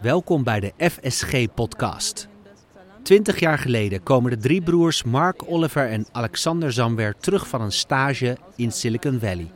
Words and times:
Welkom 0.00 0.44
bij 0.44 0.60
de 0.60 0.72
FSG-podcast. 0.90 2.28
Twintig 3.02 3.40
jaar 3.40 3.58
geleden 3.58 4.02
komen 4.02 4.30
de 4.30 4.36
drie 4.36 4.62
broers 4.62 5.02
Mark, 5.02 5.42
Oliver 5.46 5.88
en 5.88 6.06
Alexander 6.12 6.72
Zamwer 6.72 7.14
terug 7.20 7.48
van 7.48 7.60
een 7.60 7.72
stage 7.72 8.36
in 8.56 8.72
Silicon 8.72 9.18
Valley. 9.18 9.50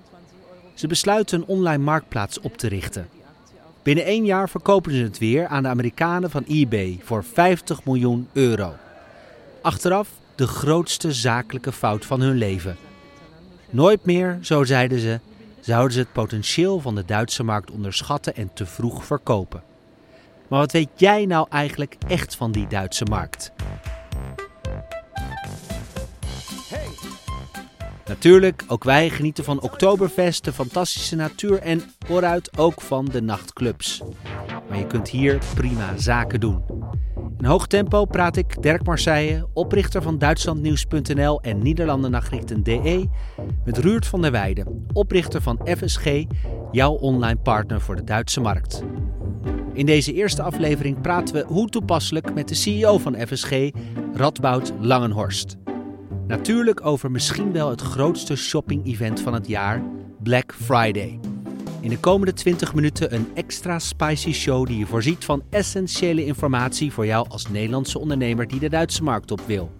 Ze 0.74 0.86
besluiten 0.86 1.40
een 1.40 1.46
online 1.46 1.82
marktplaats 1.82 2.40
op 2.40 2.56
te 2.56 2.68
richten. 2.68 3.08
Binnen 3.82 4.04
één 4.04 4.24
jaar 4.24 4.48
verkopen 4.48 4.92
ze 4.92 5.02
het 5.02 5.18
weer 5.18 5.46
aan 5.46 5.62
de 5.62 5.68
Amerikanen 5.68 6.30
van 6.30 6.44
eBay 6.48 7.00
voor 7.02 7.24
50 7.24 7.84
miljoen 7.84 8.28
euro. 8.32 8.74
Achteraf 9.60 10.08
de 10.34 10.46
grootste 10.46 11.12
zakelijke 11.12 11.72
fout 11.72 12.04
van 12.04 12.20
hun 12.20 12.36
leven. 12.36 12.76
Nooit 13.70 14.04
meer, 14.04 14.38
zo 14.40 14.64
zeiden 14.64 14.98
ze, 14.98 15.20
zouden 15.60 15.92
ze 15.92 15.98
het 15.98 16.12
potentieel 16.12 16.80
van 16.80 16.94
de 16.94 17.04
Duitse 17.04 17.42
markt 17.42 17.70
onderschatten 17.70 18.34
en 18.34 18.50
te 18.54 18.66
vroeg 18.66 19.04
verkopen. 19.04 19.70
Maar 20.52 20.60
wat 20.60 20.72
weet 20.72 20.88
jij 20.96 21.26
nou 21.26 21.46
eigenlijk 21.50 21.96
echt 22.08 22.36
van 22.36 22.52
die 22.52 22.66
Duitse 22.66 23.04
markt? 23.04 23.52
Natuurlijk, 28.06 28.64
ook 28.66 28.84
wij 28.84 29.10
genieten 29.10 29.44
van 29.44 29.60
Oktoberfest, 29.60 30.44
de 30.44 30.52
fantastische 30.52 31.16
natuur 31.16 31.58
en 31.58 31.82
vooruit 32.06 32.58
ook 32.58 32.80
van 32.80 33.04
de 33.04 33.22
nachtclubs. 33.22 34.02
Maar 34.68 34.78
je 34.78 34.86
kunt 34.86 35.08
hier 35.08 35.38
prima 35.54 35.96
zaken 35.96 36.40
doen. 36.40 36.64
In 37.38 37.44
hoog 37.44 37.66
tempo 37.66 38.04
praat 38.04 38.36
ik 38.36 38.62
Dirk 38.62 38.84
Marseille, 38.84 39.46
oprichter 39.52 40.02
van 40.02 40.18
Duitslandnieuws.nl 40.18 41.40
en 41.40 41.62
Nederlandennachrichten.de, 41.62 43.08
met 43.64 43.78
Ruurt 43.78 44.06
van 44.06 44.22
der 44.22 44.30
Weijden, 44.30 44.86
oprichter 44.92 45.42
van 45.42 45.60
FSG, 45.64 46.24
jouw 46.72 46.92
online 46.92 47.38
partner 47.38 47.80
voor 47.80 47.96
de 47.96 48.04
Duitse 48.04 48.40
markt. 48.40 48.82
In 49.74 49.86
deze 49.86 50.12
eerste 50.12 50.42
aflevering 50.42 51.00
praten 51.00 51.34
we 51.34 51.44
hoe 51.46 51.68
toepasselijk 51.68 52.34
met 52.34 52.48
de 52.48 52.54
CEO 52.54 52.98
van 52.98 53.16
FSG, 53.26 53.70
Radboud 54.14 54.72
Langenhorst. 54.80 55.56
Natuurlijk 56.26 56.86
over 56.86 57.10
misschien 57.10 57.52
wel 57.52 57.70
het 57.70 57.80
grootste 57.80 58.36
shopping-event 58.36 59.20
van 59.20 59.34
het 59.34 59.48
jaar, 59.48 59.82
Black 60.22 60.54
Friday. 60.54 61.20
In 61.80 61.88
de 61.88 61.98
komende 61.98 62.32
20 62.32 62.74
minuten 62.74 63.14
een 63.14 63.30
extra 63.34 63.78
spicy 63.78 64.32
show 64.32 64.66
die 64.66 64.78
je 64.78 64.86
voorziet 64.86 65.24
van 65.24 65.42
essentiële 65.50 66.24
informatie 66.24 66.92
voor 66.92 67.06
jou 67.06 67.28
als 67.28 67.48
Nederlandse 67.50 67.98
ondernemer 67.98 68.48
die 68.48 68.60
de 68.60 68.68
Duitse 68.68 69.02
markt 69.02 69.30
op 69.30 69.40
wil. 69.46 69.72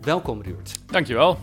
Welkom 0.00 0.42
Ruurt. 0.42 0.78
Dankjewel. 0.86 1.38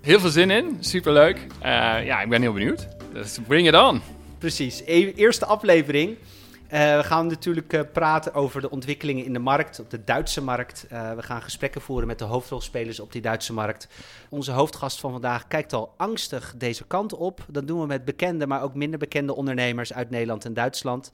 Heel 0.00 0.20
veel 0.20 0.30
zin 0.30 0.50
in, 0.50 0.76
superleuk. 0.80 1.36
Uh, 1.36 2.04
ja, 2.04 2.20
ik 2.20 2.28
ben 2.28 2.40
heel 2.40 2.52
benieuwd. 2.52 2.88
Dus 3.12 3.38
bring 3.46 3.68
it 3.68 3.74
on. 3.74 4.13
Precies, 4.44 4.82
e 4.84 5.12
eerste 5.12 5.46
aflevering. 5.46 6.16
Uh, 6.18 6.96
we 6.96 7.02
gaan 7.02 7.26
natuurlijk 7.26 7.72
uh, 7.72 7.80
praten 7.92 8.34
over 8.34 8.60
de 8.60 8.70
ontwikkelingen 8.70 9.24
in 9.24 9.32
de 9.32 9.38
markt, 9.38 9.80
op 9.80 9.90
de 9.90 10.04
Duitse 10.04 10.42
markt. 10.42 10.86
Uh, 10.92 11.12
we 11.12 11.22
gaan 11.22 11.42
gesprekken 11.42 11.80
voeren 11.80 12.06
met 12.06 12.18
de 12.18 12.24
hoofdrolspelers 12.24 13.00
op 13.00 13.12
die 13.12 13.22
Duitse 13.22 13.52
markt. 13.52 13.88
Onze 14.28 14.52
hoofdgast 14.52 15.00
van 15.00 15.12
vandaag 15.12 15.46
kijkt 15.46 15.72
al 15.72 15.94
angstig 15.96 16.54
deze 16.56 16.84
kant 16.86 17.14
op. 17.14 17.46
Dat 17.48 17.66
doen 17.66 17.80
we 17.80 17.86
met 17.86 18.04
bekende, 18.04 18.46
maar 18.46 18.62
ook 18.62 18.74
minder 18.74 18.98
bekende 18.98 19.34
ondernemers 19.34 19.92
uit 19.92 20.10
Nederland 20.10 20.44
en 20.44 20.54
Duitsland. 20.54 21.12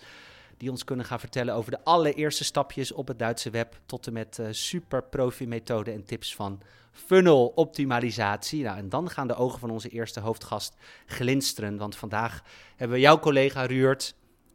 Die 0.61 0.71
ons 0.71 0.85
kunnen 0.85 1.07
gaan 1.07 1.21
vertellen 1.21 1.55
over 1.55 1.71
de 1.71 1.85
allereerste 1.85 2.45
stapjes 2.45 2.93
op 2.93 3.09
het 3.09 3.19
Duitse 3.19 3.51
web. 3.51 3.81
Tot 3.87 4.07
en 4.07 4.13
met 4.13 4.41
super 4.51 5.03
profi 5.03 5.47
methoden 5.47 5.95
en 5.95 6.05
tips 6.05 6.35
van 6.35 6.61
funnel 6.93 7.53
optimalisatie. 7.55 8.63
Nou, 8.63 8.77
en 8.77 8.89
dan 8.89 9.11
gaan 9.11 9.27
de 9.27 9.35
ogen 9.35 9.59
van 9.59 9.71
onze 9.71 9.89
eerste 9.89 10.21
hoofdgast 10.21 10.77
glinsteren. 11.07 11.77
Want 11.77 11.97
vandaag 11.97 12.43
hebben 12.77 12.97
we 12.97 13.03
jouw 13.03 13.19
collega 13.19 13.65
Ruurt 13.65 14.15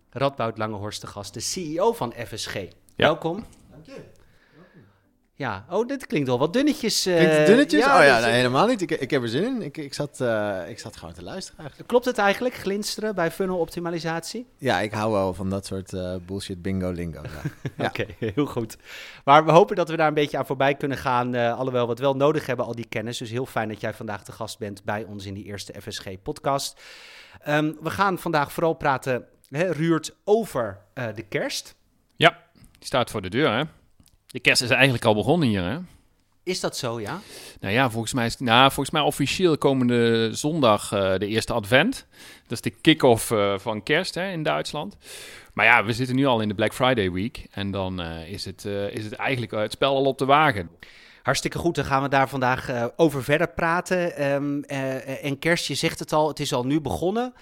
Radboud 0.09 0.57
Langehorst 0.57 1.01
de 1.01 1.07
gast, 1.07 1.33
de 1.33 1.39
CEO 1.39 1.93
van 1.93 2.13
FSG. 2.27 2.53
Ja. 2.53 2.69
Welkom. 2.95 3.45
Ja, 5.37 5.65
oh, 5.69 5.87
dit 5.87 6.07
klinkt 6.07 6.27
wel 6.27 6.39
wat 6.39 6.53
dunnetjes. 6.53 7.07
Uh, 7.07 7.15
klinkt 7.15 7.45
dunnetjes? 7.45 7.85
Ja, 7.85 7.99
oh 7.99 8.05
ja, 8.05 8.19
nee, 8.19 8.31
helemaal 8.31 8.67
niet. 8.67 8.81
Ik, 8.81 8.91
ik 8.91 9.09
heb 9.09 9.21
er 9.21 9.29
zin 9.29 9.43
in. 9.43 9.61
Ik, 9.61 9.77
ik, 9.77 9.93
zat, 9.93 10.19
uh, 10.21 10.59
ik 10.67 10.79
zat 10.79 10.97
gewoon 10.97 11.13
te 11.13 11.23
luisteren 11.23 11.59
eigenlijk. 11.59 11.89
Klopt 11.89 12.05
het 12.05 12.17
eigenlijk, 12.17 12.55
glinsteren 12.55 13.15
bij 13.15 13.31
funnel 13.31 13.57
optimalisatie? 13.57 14.47
Ja, 14.57 14.79
ik 14.79 14.91
hou 14.91 15.11
wel 15.11 15.33
van 15.33 15.49
dat 15.49 15.65
soort 15.65 15.93
uh, 15.93 16.15
bullshit 16.25 16.61
bingo 16.61 16.91
lingo. 16.91 17.21
ja. 17.77 17.85
Oké, 17.87 18.01
okay, 18.01 18.33
heel 18.33 18.45
goed. 18.45 18.77
Maar 19.23 19.45
we 19.45 19.51
hopen 19.51 19.75
dat 19.75 19.89
we 19.89 19.97
daar 19.97 20.07
een 20.07 20.13
beetje 20.13 20.37
aan 20.37 20.45
voorbij 20.45 20.75
kunnen 20.75 20.97
gaan. 20.97 21.35
alhoewel 21.35 21.83
we 21.83 21.89
het 21.89 21.99
wel 21.99 22.15
nodig 22.15 22.45
hebben, 22.45 22.65
al 22.65 22.75
die 22.75 22.87
kennis. 22.89 23.17
Dus 23.17 23.29
heel 23.29 23.45
fijn 23.45 23.69
dat 23.69 23.81
jij 23.81 23.93
vandaag 23.93 24.23
de 24.23 24.31
gast 24.31 24.59
bent 24.59 24.83
bij 24.83 25.03
ons 25.03 25.25
in 25.25 25.33
die 25.33 25.45
eerste 25.45 25.73
FSG-podcast. 25.81 26.81
Um, 27.47 27.77
we 27.81 27.89
gaan 27.89 28.19
vandaag 28.19 28.51
vooral 28.51 28.73
praten 28.73 29.25
hè, 29.49 29.71
Ruurt 29.71 30.15
over 30.23 30.81
uh, 30.93 31.07
de 31.15 31.23
kerst. 31.23 31.75
Ja, 32.15 32.37
die 32.53 32.85
staat 32.85 33.11
voor 33.11 33.21
de 33.21 33.29
deur, 33.29 33.51
hè? 33.51 33.63
De 34.35 34.41
kerst 34.41 34.61
is 34.61 34.69
eigenlijk 34.69 35.05
al 35.05 35.15
begonnen 35.15 35.47
hier, 35.47 35.63
hè? 35.63 35.77
Is 36.43 36.59
dat 36.59 36.77
zo, 36.77 36.99
ja? 36.99 37.19
Nou 37.59 37.73
ja, 37.73 37.89
volgens 37.89 38.13
mij, 38.13 38.25
is, 38.25 38.37
nou, 38.37 38.71
volgens 38.71 38.89
mij 38.89 39.01
officieel 39.01 39.57
komende 39.57 40.29
zondag 40.33 40.91
uh, 40.93 41.17
de 41.17 41.27
eerste 41.27 41.53
advent. 41.53 42.05
Dat 42.41 42.51
is 42.51 42.61
de 42.61 42.69
kick-off 42.69 43.31
uh, 43.31 43.57
van 43.57 43.83
kerst 43.83 44.15
hè, 44.15 44.31
in 44.31 44.43
Duitsland. 44.43 44.97
Maar 45.53 45.65
ja, 45.65 45.85
we 45.85 45.93
zitten 45.93 46.15
nu 46.15 46.25
al 46.25 46.41
in 46.41 46.47
de 46.47 46.53
Black 46.53 46.73
Friday 46.73 47.11
week. 47.11 47.47
En 47.51 47.71
dan 47.71 48.01
uh, 48.01 48.29
is, 48.31 48.45
het, 48.45 48.65
is 48.91 49.03
het 49.03 49.13
eigenlijk 49.13 49.51
het 49.51 49.71
spel 49.71 49.95
al 49.95 50.05
op 50.05 50.17
de 50.17 50.25
wagen. 50.25 50.69
Hartstikke 51.23 51.57
goed, 51.57 51.75
dan 51.75 51.85
gaan 51.85 52.01
we 52.01 52.09
daar 52.09 52.29
vandaag 52.29 52.91
over 52.95 53.23
verder 53.23 53.49
praten. 53.49 54.31
Um, 54.33 54.63
en 54.63 55.39
kerst, 55.39 55.67
je 55.67 55.75
zegt 55.75 55.99
het 55.99 56.13
al, 56.13 56.27
het 56.27 56.39
is 56.39 56.53
al 56.53 56.65
nu 56.65 56.81
begonnen. 56.81 57.33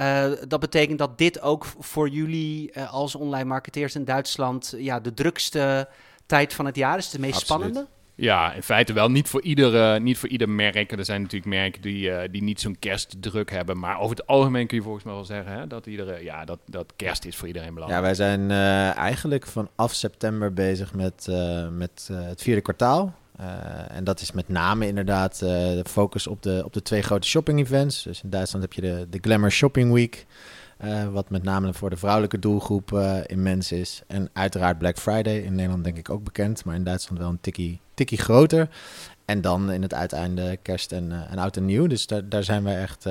Uh, 0.00 0.30
dat 0.48 0.60
betekent 0.60 0.98
dat 0.98 1.18
dit 1.18 1.40
ook 1.40 1.66
voor 1.78 2.08
jullie 2.08 2.70
uh, 2.74 2.92
als 2.92 3.14
online 3.14 3.44
marketeers 3.44 3.94
in 3.94 4.04
Duitsland 4.04 4.74
ja, 4.76 5.00
de 5.00 5.14
drukste 5.14 5.88
tijd 6.26 6.54
van 6.54 6.66
het 6.66 6.76
jaar 6.76 6.98
is, 6.98 7.10
de 7.10 7.18
meest 7.18 7.36
Absoluut. 7.36 7.62
spannende? 7.62 7.90
Ja, 8.14 8.52
in 8.52 8.62
feite 8.62 8.92
wel. 8.92 9.10
Niet 9.10 9.28
voor 9.28 9.42
ieder, 9.42 9.94
uh, 9.94 10.00
niet 10.00 10.18
voor 10.18 10.28
ieder 10.28 10.48
merk. 10.48 10.92
Er 10.92 11.04
zijn 11.04 11.22
natuurlijk 11.22 11.50
merken 11.50 11.82
die, 11.82 12.30
die 12.30 12.42
niet 12.42 12.60
zo'n 12.60 12.76
kerstdruk 12.78 13.50
hebben. 13.50 13.78
Maar 13.78 14.00
over 14.00 14.16
het 14.16 14.26
algemeen 14.26 14.66
kun 14.66 14.76
je 14.76 14.82
volgens 14.82 15.04
mij 15.04 15.14
wel 15.14 15.24
zeggen 15.24 15.52
hè, 15.52 15.66
dat, 15.66 15.86
iedere, 15.86 16.22
ja, 16.24 16.44
dat, 16.44 16.58
dat 16.66 16.92
kerst 16.96 17.24
is 17.24 17.36
voor 17.36 17.46
iedereen 17.46 17.74
belangrijk. 17.74 18.02
Ja, 18.02 18.06
wij 18.06 18.14
zijn 18.14 18.50
eigenlijk 18.96 19.46
vanaf 19.46 19.92
september 19.92 20.52
bezig 20.52 20.94
met, 20.94 21.26
met 21.70 22.08
het 22.12 22.42
vierde 22.42 22.60
kwartaal. 22.60 23.14
Uh, 23.40 23.96
en 23.96 24.04
dat 24.04 24.20
is 24.20 24.32
met 24.32 24.48
name 24.48 24.86
inderdaad 24.86 25.40
uh, 25.42 25.48
de 25.48 25.84
focus 25.86 26.26
op 26.26 26.42
de, 26.42 26.62
op 26.64 26.72
de 26.72 26.82
twee 26.82 27.02
grote 27.02 27.28
shopping 27.28 27.60
events. 27.60 28.02
Dus 28.02 28.22
in 28.22 28.30
Duitsland 28.30 28.64
heb 28.64 28.72
je 28.72 28.80
de, 28.80 29.06
de 29.10 29.18
Glamour 29.20 29.50
Shopping 29.50 29.92
Week. 29.92 30.26
Uh, 30.84 31.08
wat 31.08 31.30
met 31.30 31.42
name 31.42 31.74
voor 31.74 31.90
de 31.90 31.96
vrouwelijke 31.96 32.38
doelgroep 32.38 32.92
immens 33.26 33.72
is. 33.72 34.02
En 34.06 34.30
uiteraard 34.32 34.78
Black 34.78 34.98
Friday. 34.98 35.38
In 35.38 35.54
Nederland 35.54 35.84
denk 35.84 35.96
ik 35.96 36.10
ook 36.10 36.24
bekend. 36.24 36.64
Maar 36.64 36.74
in 36.74 36.84
Duitsland 36.84 37.18
wel 37.18 37.28
een 37.28 37.40
tikkie, 37.40 37.80
tikkie 37.94 38.18
groter. 38.18 38.68
En 39.24 39.40
dan 39.40 39.70
in 39.70 39.82
het 39.82 39.94
uiteinde 39.94 40.58
kerst 40.62 40.92
en, 40.92 41.28
en 41.30 41.38
oud 41.38 41.56
en 41.56 41.64
nieuw. 41.64 41.86
Dus 41.86 42.06
daar, 42.06 42.28
daar 42.28 42.44
zijn 42.44 42.64
we 42.64 42.70
echt 42.70 43.06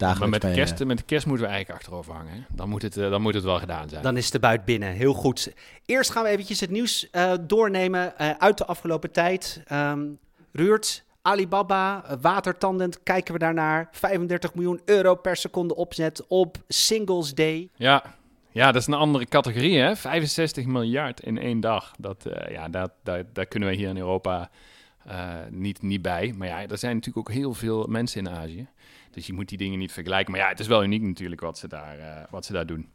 ja, 0.00 0.14
maar 0.18 0.28
met 0.28 0.40
de, 0.40 0.50
kerst, 0.50 0.84
met 0.84 0.98
de 0.98 1.04
kerst 1.04 1.26
moeten 1.26 1.46
we 1.46 1.52
eigenlijk 1.52 1.80
achterover 1.80 2.14
hangen. 2.14 2.32
Hè? 2.32 2.40
Dan, 2.48 2.68
moet 2.68 2.82
het, 2.82 2.94
dan 2.94 3.22
moet 3.22 3.34
het 3.34 3.44
wel 3.44 3.58
gedaan 3.58 3.88
zijn. 3.88 4.02
Dan 4.02 4.16
is 4.16 4.30
de 4.30 4.38
buit 4.38 4.64
binnen. 4.64 4.92
Heel 4.92 5.12
goed. 5.12 5.52
Eerst 5.86 6.10
gaan 6.10 6.22
we 6.22 6.28
eventjes 6.28 6.60
het 6.60 6.70
nieuws 6.70 7.08
uh, 7.12 7.32
doornemen 7.40 8.12
uh, 8.20 8.30
uit 8.30 8.58
de 8.58 8.64
afgelopen 8.64 9.10
tijd. 9.10 9.62
Um, 9.72 10.18
Ruurt, 10.52 11.04
Alibaba, 11.22 12.04
watertandend, 12.20 13.02
kijken 13.02 13.32
we 13.32 13.38
daarnaar. 13.38 13.88
35 13.92 14.54
miljoen 14.54 14.80
euro 14.84 15.14
per 15.14 15.36
seconde 15.36 15.76
opzet 15.76 16.26
op 16.26 16.56
Singles 16.68 17.34
Day. 17.34 17.68
Ja, 17.74 18.04
ja, 18.52 18.72
dat 18.72 18.80
is 18.80 18.86
een 18.86 18.94
andere 18.94 19.26
categorie, 19.26 19.78
hè? 19.78 19.96
65 19.96 20.66
miljard 20.66 21.20
in 21.20 21.38
één 21.38 21.60
dag. 21.60 21.92
Dat, 21.98 22.26
uh, 22.26 22.50
ja, 22.50 22.68
dat, 22.68 22.92
dat, 23.02 23.24
daar 23.32 23.46
kunnen 23.46 23.68
we 23.68 23.74
hier 23.74 23.88
in 23.88 23.96
Europa 23.96 24.50
niet, 25.50 25.82
niet 25.82 26.02
bij. 26.02 26.34
Maar 26.36 26.48
ja, 26.48 26.66
er 26.66 26.78
zijn 26.78 26.94
natuurlijk 26.94 27.28
ook 27.28 27.34
heel 27.34 27.54
veel 27.54 27.86
mensen 27.86 28.20
in 28.20 28.28
Azië. 28.28 28.68
Dus 29.10 29.26
je 29.26 29.32
moet 29.32 29.48
die 29.48 29.58
dingen 29.58 29.78
niet 29.78 29.92
vergelijken. 29.92 30.32
Maar 30.32 30.40
ja, 30.40 30.48
het 30.48 30.60
is 30.60 30.66
wel 30.66 30.84
uniek 30.84 31.02
natuurlijk 31.02 31.40
wat 31.40 31.58
ze 31.58 31.68
daar, 31.68 31.98
uh, 31.98 32.22
wat 32.30 32.44
ze 32.44 32.52
daar 32.52 32.66
doen. 32.66 32.88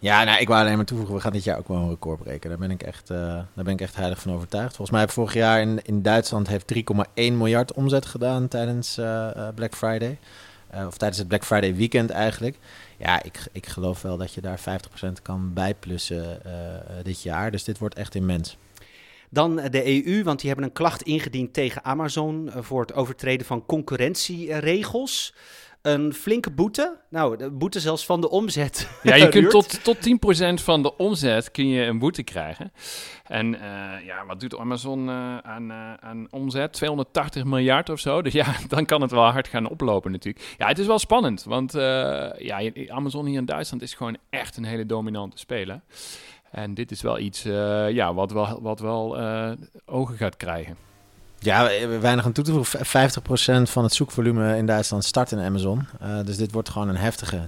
Ja, 0.00 0.24
nou, 0.24 0.40
ik 0.40 0.48
wou 0.48 0.60
alleen 0.60 0.76
maar 0.76 0.84
toevoegen, 0.84 1.14
we 1.14 1.20
gaan 1.20 1.32
dit 1.32 1.44
jaar 1.44 1.58
ook 1.58 1.68
wel 1.68 1.76
een 1.76 1.88
record 1.88 2.22
breken. 2.22 2.48
Daar 2.48 2.58
ben 2.58 2.70
ik 2.70 2.82
echt, 2.82 3.10
uh, 3.10 3.18
daar 3.18 3.64
ben 3.64 3.72
ik 3.72 3.80
echt 3.80 3.96
heilig 3.96 4.20
van 4.20 4.32
overtuigd. 4.32 4.68
Volgens 4.68 4.90
mij 4.90 5.00
heb 5.00 5.10
vorig 5.10 5.34
jaar 5.34 5.60
in, 5.60 5.80
in 5.82 6.02
Duitsland 6.02 6.48
heeft 6.48 6.74
3,1 6.74 6.82
miljard 7.14 7.72
omzet 7.72 8.06
gedaan 8.06 8.48
tijdens 8.48 8.98
uh, 8.98 9.48
Black 9.54 9.74
Friday. 9.74 10.18
of 10.86 10.96
tijdens 10.96 11.18
het 11.18 11.28
Black 11.28 11.44
Friday 11.44 11.74
weekend 11.74 12.10
eigenlijk. 12.10 12.56
Ja, 12.96 13.22
ik, 13.22 13.38
ik 13.52 13.66
geloof 13.66 14.02
wel 14.02 14.16
dat 14.16 14.34
je 14.34 14.40
daar 14.40 14.60
50% 14.60 14.62
kan 15.22 15.52
bijplussen 15.52 16.42
dit 17.02 17.22
jaar. 17.22 17.50
Dus 17.50 17.64
dit 17.64 17.78
wordt 17.78 17.94
echt 17.94 18.14
immens. 18.14 18.56
Dan 19.30 19.56
de 19.56 20.06
EU, 20.06 20.22
want 20.22 20.38
die 20.38 20.48
hebben 20.48 20.66
een 20.66 20.72
klacht 20.72 21.02
ingediend 21.02 21.52
tegen 21.52 21.84
Amazon 21.84 22.50
voor 22.56 22.80
het 22.80 22.94
overtreden 22.94 23.46
van 23.46 23.66
concurrentieregels. 23.66 25.34
Een 25.88 26.14
flinke 26.14 26.50
boete. 26.50 26.96
Nou, 27.10 27.36
de 27.36 27.50
boete 27.50 27.80
zelfs 27.80 28.06
van 28.06 28.20
de 28.20 28.30
omzet. 28.30 28.88
Ja, 29.02 29.14
je 29.14 29.28
kunt 29.28 29.50
tot, 29.50 29.84
tot 29.84 29.96
10% 29.96 30.62
van 30.62 30.82
de 30.82 30.96
omzet 30.96 31.50
kun 31.50 31.68
je 31.68 31.82
een 31.82 31.98
boete 31.98 32.22
krijgen. 32.22 32.72
En 33.24 33.54
eh, 33.54 34.06
ja, 34.06 34.26
wat 34.26 34.40
doet 34.40 34.58
Amazon 34.58 35.08
eh, 35.08 35.38
aan, 35.38 35.70
eh, 35.70 35.94
aan 35.94 36.26
omzet? 36.30 36.72
280 36.72 37.44
miljard 37.44 37.88
of 37.88 38.00
zo. 38.00 38.22
Dus 38.22 38.32
ja, 38.32 38.46
dan 38.68 38.84
kan 38.84 39.00
het 39.00 39.10
wel 39.10 39.24
hard 39.24 39.48
gaan 39.48 39.68
oplopen 39.68 40.10
natuurlijk. 40.10 40.54
Ja, 40.58 40.66
het 40.66 40.78
is 40.78 40.86
wel 40.86 40.98
spannend. 40.98 41.44
Want 41.44 41.72
ja, 42.38 42.70
Amazon 42.88 43.26
hier 43.26 43.38
in 43.38 43.44
Duitsland 43.44 43.82
is 43.82 43.94
gewoon 43.94 44.16
echt 44.30 44.56
een 44.56 44.64
hele 44.64 44.86
dominante 44.86 45.38
speler. 45.38 45.80
En 46.50 46.74
dit 46.74 46.90
is 46.90 47.02
wel 47.02 47.18
iets 47.18 47.42
ja, 47.88 48.14
wat 48.14 48.32
wel, 48.32 48.62
wat 48.62 48.80
wel 48.80 49.18
ogen 49.84 50.16
gaat 50.16 50.36
krijgen. 50.36 50.87
Ja, 51.40 51.68
weinig 52.00 52.24
aan 52.24 52.32
toe 52.32 52.44
te 52.44 52.52
voegen. 52.52 52.86
V- 52.86 52.88
50% 52.88 53.70
van 53.70 53.82
het 53.84 53.92
zoekvolume 53.94 54.56
in 54.56 54.66
Duitsland 54.66 55.04
start 55.04 55.32
in 55.32 55.38
Amazon. 55.38 55.86
Eh, 56.00 56.18
dus 56.24 56.36
dit 56.36 56.52
wordt 56.52 56.68
gewoon 56.68 56.88
een 56.88 56.96
heftige. 56.96 57.40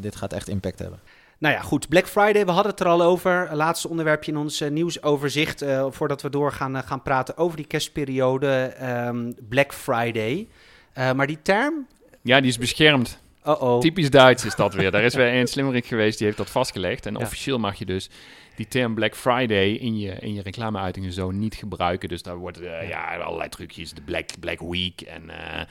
Dit 0.00 0.16
gaat 0.16 0.32
echt 0.32 0.48
impact 0.48 0.78
hebben. 0.78 0.98
Nou 1.38 1.54
ja, 1.54 1.60
goed. 1.60 1.88
Black 1.88 2.06
Friday, 2.08 2.44
we 2.44 2.50
hadden 2.50 2.70
het 2.70 2.80
er 2.80 2.86
al 2.86 3.02
over. 3.02 3.48
Laatste 3.52 3.88
onderwerpje 3.88 4.32
in 4.32 4.38
ons 4.38 4.60
eh, 4.60 4.70
nieuwsoverzicht. 4.70 5.62
eh, 5.62 5.86
voordat 5.90 6.22
we 6.22 6.30
doorgaan 6.30 6.74
gaan, 6.74 6.84
gaan 6.84 7.02
praten 7.02 7.36
over 7.36 7.56
die 7.56 7.66
kerstperiode. 7.66 8.48
ehm, 8.78 9.32
Black 9.48 9.74
Friday. 9.74 10.48
Eh, 10.92 11.12
maar 11.12 11.26
die 11.26 11.38
term. 11.42 11.86
Ja, 12.22 12.40
die 12.40 12.50
is 12.50 12.58
beschermd. 12.58 13.18
Oh-oh. 13.44 13.80
Typisch 13.80 14.10
Duits 14.10 14.44
is 14.44 14.54
dat 14.54 14.74
weer. 14.74 14.90
Daar 14.90 15.02
is 15.02 15.14
weer 15.14 15.34
een 15.34 15.46
slimmerik 15.46 15.86
geweest, 15.86 16.16
die 16.18 16.26
heeft 16.26 16.38
dat 16.38 16.50
vastgelegd. 16.50 17.06
En 17.06 17.12
Ja. 17.14 17.18
officieel 17.20 17.58
mag 17.58 17.74
je 17.74 17.84
dus 17.84 18.10
die 18.60 18.68
term 18.68 18.94
Black 18.94 19.16
Friday 19.16 19.72
in 19.72 19.98
je, 19.98 20.12
in 20.12 20.34
je 20.34 20.42
reclameuitingen 20.42 21.12
zo 21.12 21.30
niet 21.30 21.54
gebruiken. 21.54 22.08
Dus 22.08 22.22
daar 22.22 22.36
worden 22.36 22.80
eh, 22.80 22.88
ja, 22.88 23.16
allerlei 23.16 23.48
trucjes. 23.48 23.92
De 23.92 24.00
Black, 24.00 24.28
Black 24.40 24.60
Week 24.60 25.00
en 25.00 25.30
eh, 25.30 25.66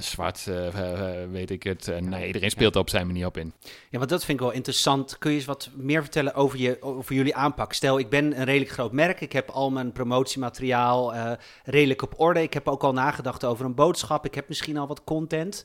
zwart, 0.00 0.50
weet 1.30 1.50
ik 1.50 1.62
het. 1.62 1.88
En 1.88 2.08
nee, 2.08 2.26
iedereen 2.26 2.50
speelt 2.50 2.74
er 2.74 2.80
op 2.80 2.90
zijn 2.90 3.06
manier 3.06 3.26
op 3.26 3.36
in. 3.36 3.52
Ja, 3.90 3.98
want 3.98 4.10
dat 4.10 4.24
vind 4.24 4.38
ik 4.38 4.44
wel 4.44 4.54
interessant. 4.54 5.18
Kun 5.18 5.30
je 5.30 5.36
eens 5.36 5.46
wat 5.46 5.70
meer 5.74 6.02
vertellen 6.02 6.34
over, 6.34 6.58
je, 6.58 6.82
over 6.82 7.14
jullie 7.14 7.34
aanpak? 7.34 7.72
Stel, 7.72 7.98
ik 7.98 8.08
ben 8.08 8.38
een 8.38 8.44
redelijk 8.44 8.70
groot 8.70 8.92
merk. 8.92 9.20
Ik 9.20 9.32
heb 9.32 9.48
al 9.48 9.70
mijn 9.70 9.92
promotiemateriaal 9.92 11.14
redelijk 11.64 12.02
op 12.02 12.20
orde. 12.20 12.42
Ik 12.42 12.54
heb 12.54 12.68
ook 12.68 12.82
al 12.82 12.92
nagedacht 12.92 13.44
over 13.44 13.64
een 13.64 13.74
boodschap. 13.74 14.24
Ik 14.24 14.34
heb 14.34 14.48
misschien 14.48 14.76
al 14.76 14.86
wat 14.86 15.04
content. 15.04 15.64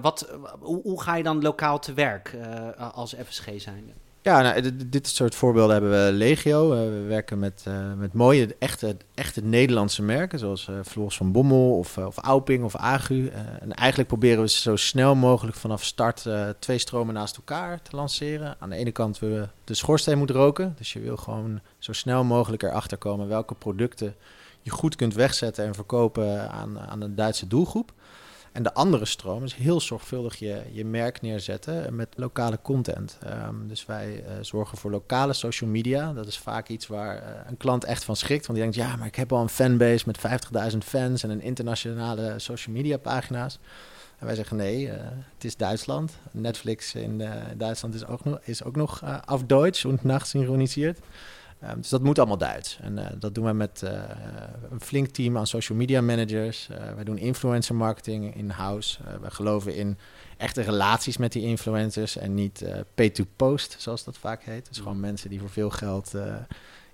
Wat, 0.00 0.38
hoe, 0.60 0.82
hoe 0.82 1.02
ga 1.02 1.16
je 1.16 1.22
dan 1.22 1.42
lokaal 1.42 1.78
te 1.78 1.92
werk 1.92 2.36
als 2.92 3.14
FSG 3.26 3.48
zijnde? 3.56 3.92
Ja, 4.24 4.40
nou, 4.42 4.88
dit, 4.88 5.08
soort 5.08 5.34
voorbeelden 5.34 5.72
hebben 5.72 5.90
we 6.06 6.12
legio. 6.12 6.72
Eh, 6.72 6.78
we 6.78 7.04
werken 7.08 7.38
met, 7.38 7.62
eh, 7.66 7.92
met 7.96 8.12
mooie, 8.12 8.56
echte, 8.58 8.96
echte 9.14 9.40
Nederlandse 9.40 10.02
merken, 10.02 10.38
zoals 10.38 10.68
Floris 10.84 11.16
van 11.16 11.32
Bommel 11.32 11.78
of, 11.78 11.98
of 11.98 12.16
Auping 12.16 12.64
of 12.64 12.76
Agu. 12.76 13.28
En 13.60 13.72
eigenlijk 13.72 14.08
proberen 14.08 14.40
we 14.42 14.48
zo 14.48 14.76
snel 14.76 15.14
mogelijk 15.14 15.56
vanaf 15.56 15.84
start 15.84 16.28
twee 16.58 16.78
stromen 16.78 17.14
naast 17.14 17.36
elkaar 17.36 17.82
te 17.82 17.96
lanceren. 17.96 18.56
Aan 18.58 18.70
de 18.70 18.76
ene 18.76 18.92
kant 18.92 19.18
willen 19.18 19.40
we 19.40 19.48
de 19.64 19.74
schoorsteen 19.74 20.18
moet 20.18 20.30
roken, 20.30 20.74
dus 20.78 20.92
je 20.92 21.00
wil 21.00 21.16
gewoon 21.16 21.60
zo 21.78 21.92
snel 21.92 22.24
mogelijk 22.24 22.62
erachter 22.62 22.98
komen 22.98 23.28
welke 23.28 23.54
producten 23.54 24.14
je 24.60 24.70
goed 24.70 24.96
kunt 24.96 25.14
wegzetten 25.14 25.64
en 25.64 25.74
verkopen 25.74 26.50
aan, 26.50 26.80
aan 26.80 27.00
een 27.00 27.14
Duitse 27.14 27.46
doelgroep. 27.46 27.92
En 28.54 28.62
de 28.62 28.74
andere 28.74 29.04
stroom 29.04 29.44
is 29.44 29.54
heel 29.54 29.80
zorgvuldig 29.80 30.36
je, 30.36 30.62
je 30.70 30.84
merk 30.84 31.20
neerzetten 31.20 31.94
met 31.94 32.08
lokale 32.16 32.58
content. 32.62 33.18
Ehm, 33.22 33.66
dus 33.66 33.86
wij 33.86 34.24
eh, 34.24 34.32
zorgen 34.40 34.78
voor 34.78 34.90
lokale 34.90 35.32
social 35.32 35.70
media. 35.70 36.12
Dat 36.12 36.26
is 36.26 36.38
vaak 36.38 36.68
iets 36.68 36.86
waar 36.86 37.16
eh, 37.16 37.28
een 37.46 37.56
klant 37.56 37.84
echt 37.84 38.04
van 38.04 38.16
schrikt. 38.16 38.46
Want 38.46 38.58
die 38.58 38.70
denkt, 38.70 38.88
ja, 38.88 38.96
maar 38.96 39.06
ik 39.06 39.14
heb 39.14 39.32
al 39.32 39.40
een 39.40 39.48
fanbase 39.48 40.04
met 40.06 40.18
50.000 40.72 40.78
fans 40.78 41.22
en 41.22 41.30
een 41.30 41.40
internationale 41.40 42.34
social 42.36 42.74
media 42.74 42.96
pagina's. 42.96 43.58
En 44.18 44.26
wij 44.26 44.34
zeggen, 44.34 44.56
nee, 44.56 44.90
eh, 44.90 45.04
het 45.34 45.44
is 45.44 45.56
Duitsland. 45.56 46.12
Netflix 46.30 46.94
in 46.94 47.22
Duitsland 47.56 47.94
is 47.94 48.06
ook 48.06 48.24
nog, 48.24 48.38
is 48.42 48.64
ook 48.64 48.76
nog. 48.76 49.02
Ehm, 51.64 51.76
dus 51.76 51.88
dat 51.88 52.02
moet 52.02 52.18
allemaal 52.18 52.38
Duits. 52.38 52.78
En 52.80 52.98
eh, 52.98 53.06
dat 53.18 53.34
doen 53.34 53.44
we 53.44 53.52
met 53.52 53.82
eh, 53.82 53.92
een 54.70 54.80
flink 54.80 55.06
team 55.06 55.36
aan 55.36 55.46
social 55.46 55.78
media 55.78 56.00
managers. 56.00 56.68
Eh, 56.68 56.94
wij 56.94 57.04
doen 57.04 57.18
influencer 57.18 57.74
marketing 57.74 58.36
in-house. 58.36 58.98
We 59.20 59.30
geloven 59.30 59.74
in 59.74 59.98
echte 60.36 60.62
relaties 60.62 61.16
met 61.16 61.32
die 61.32 61.42
influencers 61.42 62.16
en 62.16 62.34
niet 62.34 62.64
pay-to-post, 62.94 63.76
zoals 63.78 64.04
dat 64.04 64.18
vaak 64.18 64.42
heet. 64.42 64.68
Dus 64.68 64.78
gewoon 64.78 65.00
mensen 65.00 65.30
die 65.30 65.40
voor 65.40 65.50
veel 65.50 65.70
geld 65.70 66.12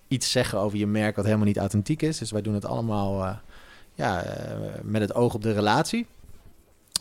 iets 0.09 0.31
zeggen 0.31 0.59
over 0.59 0.79
je 0.79 0.87
merk 0.87 1.17
wat 1.17 1.25
helemaal 1.25 1.47
niet 1.47 1.59
authentiek 1.59 2.03
is. 2.03 2.19
Dus 2.19 2.31
wij 2.31 2.43
doen 2.43 2.55
het 2.55 2.65
allemaal 2.65 3.41
ja, 3.95 4.25
met 4.83 5.01
het 5.01 5.15
oog 5.15 5.35
op 5.35 5.43
de 5.43 5.53
relatie. 5.53 6.07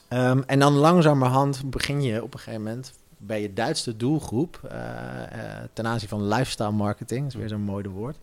Ehm, 0.07 0.41
en 0.45 0.59
dan 0.59 0.73
langzamerhand 0.73 1.69
begin 1.69 2.01
je 2.01 2.23
op 2.23 2.33
een 2.33 2.39
gegeven 2.39 2.63
moment 2.63 2.93
bij 3.21 3.41
je 3.41 3.53
Duitse 3.53 3.97
doelgroep, 3.97 4.59
eh, 4.69 5.23
eh, 5.23 5.63
ten 5.73 5.87
aanzien 5.87 6.09
van 6.09 6.27
lifestyle 6.27 6.71
marketing, 6.71 7.27
is 7.27 7.35
weer 7.35 7.49
zo'n 7.49 7.61
mooi 7.61 7.89
woord, 7.89 8.17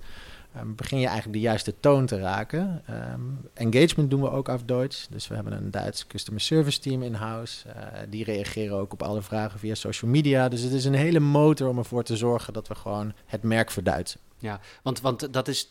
ehm, 0.55 0.75
begin 0.75 0.99
je 0.99 1.07
eigenlijk 1.07 1.37
de 1.37 1.45
juiste 1.45 1.75
toon 1.81 2.07
te 2.07 2.19
raken. 2.19 2.83
Ehm, 2.87 3.21
engagement 3.55 4.11
doen 4.11 4.21
we 4.21 4.31
ook 4.31 4.49
af 4.49 4.63
Duits, 4.63 5.07
dus 5.11 5.29
we 5.29 5.35
hebben 5.35 5.53
een 5.53 5.71
Duits 5.71 6.07
customer 6.07 6.41
service 6.41 6.81
team 6.81 7.03
in-house. 7.03 7.69
Eh, 7.69 8.01
die 8.09 8.25
reageren 8.25 8.77
ook 8.77 8.93
op 8.93 9.03
alle 9.03 9.23
vragen 9.23 9.59
via 9.59 9.75
social 9.75 10.11
media. 10.11 10.49
Dus 10.49 10.61
het 10.61 10.73
is 10.73 10.85
een 10.85 10.95
hele 10.95 11.21
motor 11.21 11.69
om 11.69 11.79
ervoor 11.79 12.05
te 12.05 12.17
zorgen 12.17 12.53
dat 12.53 12.69
we 12.69 12.75
gewoon 12.75 13.13
het 13.27 13.43
merk 13.43 13.71
verduitsen. 13.71 14.21
Ja, 14.39 14.61
want, 14.83 15.01
want 15.01 15.33
dat 15.33 15.49
is 15.49 15.71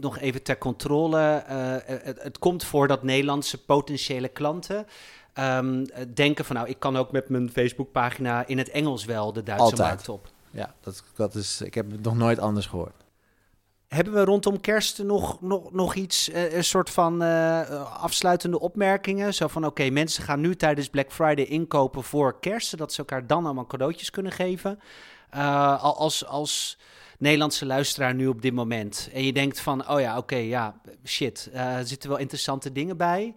nog 0.00 0.18
even 0.18 0.42
ter 0.42 0.58
controle. 0.58 1.42
het, 1.84 2.22
het 2.22 2.38
komt 2.38 2.64
voor 2.64 2.88
dat 2.88 3.02
Nederlandse 3.02 3.64
potentiële 3.64 4.28
klanten 4.28 4.86
ehm, 5.38 5.84
eh, 5.84 6.04
denken 6.14 6.44
van 6.44 6.56
nou, 6.56 6.68
ik 6.68 6.78
kan 6.78 6.96
ook 6.96 7.12
met 7.12 7.28
mijn 7.28 7.50
Facebookpagina 7.50 8.46
in 8.46 8.58
het 8.58 8.70
Engels 8.70 9.04
wel 9.04 9.32
de 9.32 9.42
Duitse 9.42 9.64
Altijd. 9.64 9.88
markt 9.88 10.08
op. 10.08 10.28
Ja, 10.50 10.74
dat, 10.80 11.02
dat 11.14 11.34
is, 11.34 11.60
ik 11.60 11.74
heb 11.74 11.90
het 11.90 12.02
nog 12.02 12.16
nooit 12.16 12.38
anders 12.38 12.66
gehoord. 12.66 13.04
Hebben 13.88 14.12
we 14.12 14.24
rondom 14.24 14.60
kerst 14.60 15.02
nog, 15.02 15.40
nog, 15.40 15.72
nog 15.72 15.94
iets, 15.94 16.30
eh, 16.30 16.52
een 16.54 16.64
soort 16.64 16.90
van 16.90 17.22
eh, 17.22 18.02
afsluitende 18.02 18.60
opmerkingen? 18.60 19.34
Zo 19.34 19.48
van, 19.48 19.66
oké, 19.66 19.90
mensen 19.90 20.22
gaan 20.22 20.40
nu 20.40 20.56
tijdens 20.56 20.88
Black 20.88 21.12
Friday 21.12 21.44
inkopen 21.44 22.02
voor 22.02 22.40
kerst, 22.40 22.68
zodat 22.68 22.92
ze 22.92 22.98
elkaar 22.98 23.26
dan 23.26 23.44
allemaal 23.44 23.66
cadeautjes 23.66 24.10
kunnen 24.10 24.32
geven. 24.32 24.80
Al- 25.30 25.96
als, 25.96 26.26
als 26.26 26.78
Nederlandse 27.18 27.66
luisteraar 27.66 28.14
nu 28.14 28.26
op 28.26 28.42
dit 28.42 28.52
moment. 28.54 29.10
En 29.12 29.24
je 29.24 29.32
denkt 29.32 29.60
van, 29.60 29.88
oh 29.88 30.00
ja, 30.00 30.16
oké, 30.16 30.36
ja, 30.36 30.80
shit, 31.04 31.50
er 31.52 31.86
zitten 31.86 32.08
wel 32.08 32.18
interessante 32.18 32.72
dingen 32.72 32.96
bij. 32.96 33.34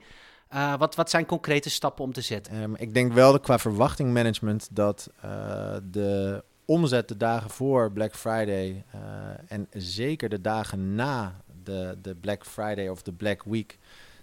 Eh, 0.51 0.77
wat, 0.77 0.95
wat 0.95 1.09
zijn 1.09 1.25
concrete 1.25 1.69
stappen 1.69 2.03
om 2.03 2.13
te 2.13 2.21
zetten? 2.21 2.53
Ehm, 2.53 2.73
ik 2.75 2.93
denk 2.93 3.13
wel 3.13 3.39
qua 3.39 3.59
verwachtingmanagement 3.59 4.67
dat 4.71 5.09
eh, 5.21 5.75
de 5.91 6.43
omzet 6.65 7.07
de 7.07 7.17
dagen 7.17 7.49
voor 7.49 7.91
Black 7.91 8.15
Friday 8.15 8.85
eh, 8.91 8.99
en 9.47 9.67
zeker 9.71 10.29
de 10.29 10.41
dagen 10.41 10.95
na 10.95 11.41
de, 11.63 11.97
de 12.01 12.15
Black 12.15 12.45
Friday 12.45 12.87
of 12.87 13.01
de 13.01 13.11
Black 13.11 13.43
Week, 13.43 13.77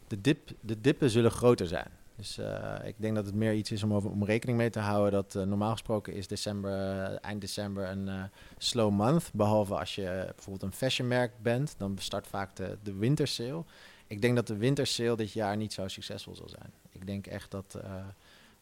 de, 0.08 0.20
dip, 0.20 0.50
de 0.60 0.80
dippen 0.80 1.10
zullen 1.10 1.30
groter 1.30 1.66
zijn. 1.66 1.90
Dus 2.16 2.38
ik 2.84 2.94
denk 2.96 3.14
dat 3.14 3.26
het 3.26 3.34
meer 3.34 3.54
iets 3.54 3.70
is 3.70 3.82
om, 3.82 3.92
om 3.92 4.24
rekening 4.24 4.58
mee 4.58 4.70
te 4.70 4.78
houden 4.78 5.12
dat 5.12 5.46
normaal 5.46 5.72
gesproken 5.72 6.12
is 6.12 6.26
december, 6.26 6.72
eind 7.14 7.40
december 7.40 7.88
een 7.88 8.10
slow 8.56 8.90
month. 8.90 9.30
Behalve 9.32 9.74
als 9.74 9.94
je 9.94 10.24
bijvoorbeeld 10.34 10.62
een 10.62 10.78
fashionmerk 10.78 11.32
bent, 11.42 11.74
dan 11.76 11.96
start 11.98 12.26
vaak 12.26 12.56
de, 12.56 12.78
de 12.82 12.94
wintersale. 12.94 13.64
Ik 14.08 14.20
denk 14.20 14.36
dat 14.36 14.46
de 14.46 14.56
wintersale 14.56 15.16
dit 15.16 15.32
jaar 15.32 15.56
niet 15.56 15.72
zo 15.72 15.88
succesvol 15.88 16.36
zal 16.36 16.48
zijn. 16.48 16.72
Ik 16.90 17.06
denk 17.06 17.26
echt 17.26 17.50
dat 17.50 17.74
eh, 17.74 17.94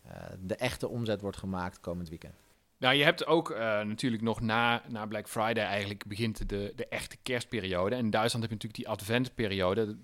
eh, 0.02 0.12
de 0.40 0.54
echte 0.54 0.88
omzet 0.88 1.20
wordt 1.20 1.36
gemaakt 1.36 1.80
komend 1.80 2.08
weekend. 2.08 2.34
Nou, 2.78 2.94
je 2.94 3.04
hebt 3.04 3.26
ook 3.26 3.50
eh, 3.50 3.58
natuurlijk 3.80 4.22
nog 4.22 4.40
na, 4.40 4.82
na 4.88 5.06
Black 5.06 5.28
Friday 5.28 5.64
eigenlijk 5.64 6.06
begint 6.06 6.48
de, 6.48 6.72
de 6.76 6.88
echte 6.88 7.16
kerstperiode. 7.22 7.94
En 7.94 8.04
in 8.04 8.10
Duitsland 8.10 8.44
heb 8.44 8.52
je 8.52 8.66
natuurlijk 8.66 8.74
die 8.74 8.88
adventperiode. 8.88 9.96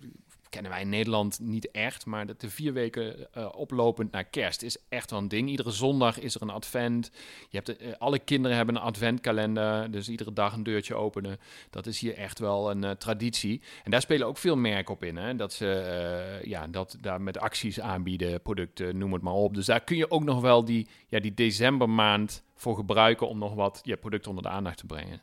Kennen 0.52 0.70
wij 0.70 0.80
in 0.80 0.88
Nederland 0.88 1.40
niet 1.40 1.70
echt, 1.70 2.06
maar 2.06 2.26
dat 2.26 2.40
de 2.40 2.50
vier 2.50 2.72
weken 2.72 3.32
eh, 3.32 3.48
oplopend 3.54 4.12
naar 4.12 4.24
kerst 4.24 4.62
is 4.62 4.76
echt 4.88 5.10
wel 5.10 5.20
een 5.20 5.28
ding. 5.28 5.48
Iedere 5.48 5.70
zondag 5.70 6.18
is 6.18 6.34
er 6.34 6.42
een 6.42 6.50
advent. 6.50 7.10
Je 7.48 7.56
hebt, 7.56 7.76
eh, 7.76 7.92
alle 7.98 8.18
kinderen 8.18 8.56
hebben 8.56 8.74
een 8.74 8.82
adventkalender, 8.82 9.90
dus 9.90 10.08
iedere 10.08 10.32
dag 10.32 10.52
een 10.52 10.62
deurtje 10.62 10.94
openen. 10.94 11.38
Dat 11.70 11.86
is 11.86 12.00
hier 12.00 12.14
echt 12.14 12.38
wel 12.38 12.70
een 12.70 12.84
eh, 12.84 12.90
traditie. 12.90 13.62
En 13.84 13.90
daar 13.90 14.00
spelen 14.00 14.26
ook 14.26 14.38
veel 14.38 14.56
merken 14.56 14.94
op 14.94 15.04
in. 15.04 15.16
Hè? 15.16 15.36
Dat 15.36 15.52
ze 15.52 16.40
ja, 16.44 16.66
dat 16.66 16.96
daar 17.00 17.20
met 17.20 17.38
acties 17.38 17.80
aanbieden, 17.80 18.42
producten, 18.42 18.98
noem 18.98 19.12
het 19.12 19.22
maar 19.22 19.32
op. 19.32 19.54
Dus 19.54 19.66
daar 19.66 19.84
kun 19.84 19.96
je 19.96 20.10
ook 20.10 20.24
nog 20.24 20.40
wel 20.40 20.64
die, 20.64 20.86
ja, 21.08 21.20
die 21.20 21.34
decembermaand 21.34 22.42
voor 22.54 22.76
gebruiken 22.76 23.28
om 23.28 23.38
nog 23.38 23.54
wat 23.54 23.80
ja, 23.82 23.96
producten 23.96 24.30
onder 24.30 24.44
de 24.44 24.50
aandacht 24.50 24.78
te 24.78 24.86
brengen. 24.86 25.22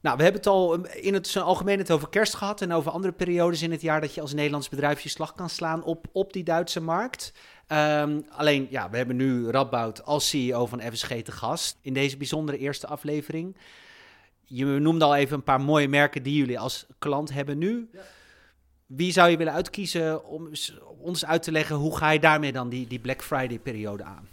Nou, 0.00 0.16
we 0.16 0.22
hebben 0.22 0.40
het 0.40 0.50
al 0.50 0.86
in 0.86 1.14
het 1.14 1.36
algemeen 1.36 1.78
het 1.78 1.90
over 1.90 2.08
kerst 2.08 2.34
gehad 2.34 2.60
en 2.60 2.72
over 2.72 2.90
andere 2.90 3.12
periodes 3.12 3.62
in 3.62 3.70
het 3.70 3.80
jaar 3.80 4.00
dat 4.00 4.14
je 4.14 4.20
als 4.20 4.32
Nederlands 4.32 4.68
bedrijf 4.68 5.00
je 5.00 5.08
slag 5.08 5.34
kan 5.34 5.50
slaan 5.50 5.84
op, 5.84 6.06
op 6.12 6.32
die 6.32 6.44
Duitse 6.44 6.80
markt. 6.80 7.32
Ehm, 7.66 8.20
alleen, 8.28 8.66
ja, 8.70 8.90
we 8.90 8.96
hebben 8.96 9.16
nu 9.16 9.50
Radboud 9.50 10.04
als 10.04 10.28
CEO 10.28 10.66
van 10.66 10.80
FSG 10.80 11.08
te 11.22 11.32
gast 11.32 11.78
in 11.80 11.92
deze 11.92 12.16
bijzondere 12.16 12.58
eerste 12.58 12.86
aflevering. 12.86 13.56
Je 14.44 14.64
noemde 14.64 15.04
al 15.04 15.16
even 15.16 15.36
een 15.36 15.42
paar 15.42 15.60
mooie 15.60 15.88
merken 15.88 16.22
die 16.22 16.36
jullie 16.36 16.58
als 16.58 16.86
klant 16.98 17.32
hebben 17.32 17.58
nu. 17.58 17.90
Wie 18.86 19.12
zou 19.12 19.30
je 19.30 19.36
willen 19.36 19.52
uitkiezen 19.52 20.24
om 20.24 20.50
ons 20.98 21.24
uit 21.24 21.42
te 21.42 21.52
leggen 21.52 21.76
hoe 21.76 21.96
ga 21.96 22.10
je 22.10 22.20
daarmee 22.20 22.52
dan 22.52 22.68
die, 22.68 22.86
die 22.86 22.98
Black 22.98 23.22
Friday 23.22 23.58
periode 23.58 24.04
aan? 24.04 24.28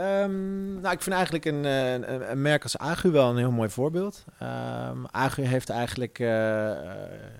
Um, 0.00 0.80
nou, 0.80 0.94
ik 0.94 1.02
vind 1.02 1.14
eigenlijk 1.14 1.44
een, 1.44 1.64
een, 1.64 2.30
een, 2.30 2.42
merk 2.42 2.62
als 2.62 2.78
Agu 2.78 3.10
wel 3.10 3.30
een 3.30 3.36
heel 3.36 3.50
mooi 3.50 3.68
voorbeeld. 3.68 4.24
Um, 4.42 5.06
Agu 5.10 5.42
heeft 5.42 5.70
eigenlijk, 5.70 6.18
uh, 6.18 6.26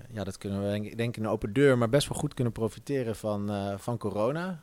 ja, 0.09 0.23
dat 0.23 0.37
kunnen 0.37 0.63
we 0.63 0.95
denk, 0.95 1.17
in 1.17 1.23
een 1.23 1.29
open 1.29 1.53
deur, 1.53 1.77
maar 1.77 1.89
best 1.89 2.07
wel 2.07 2.17
goed 2.17 2.33
kunnen 2.33 2.53
profiteren 2.53 3.15
van, 3.15 3.51
van 3.77 3.97
corona. 3.97 4.59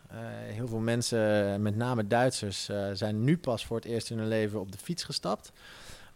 Heel 0.47 0.69
veel 0.69 0.79
mensen, 0.79 1.63
met 1.63 1.77
name 1.77 2.07
Duitsers, 2.07 2.71
zijn 2.93 3.25
nu 3.25 3.39
pas 3.39 3.67
voor 3.67 3.77
het 3.77 3.85
eerst 3.85 4.11
in 4.11 4.19
hun 4.19 4.29
leven 4.29 4.61
op 4.61 4.73
de 4.73 4.79
fiets 4.79 5.05
gestapt. 5.05 5.53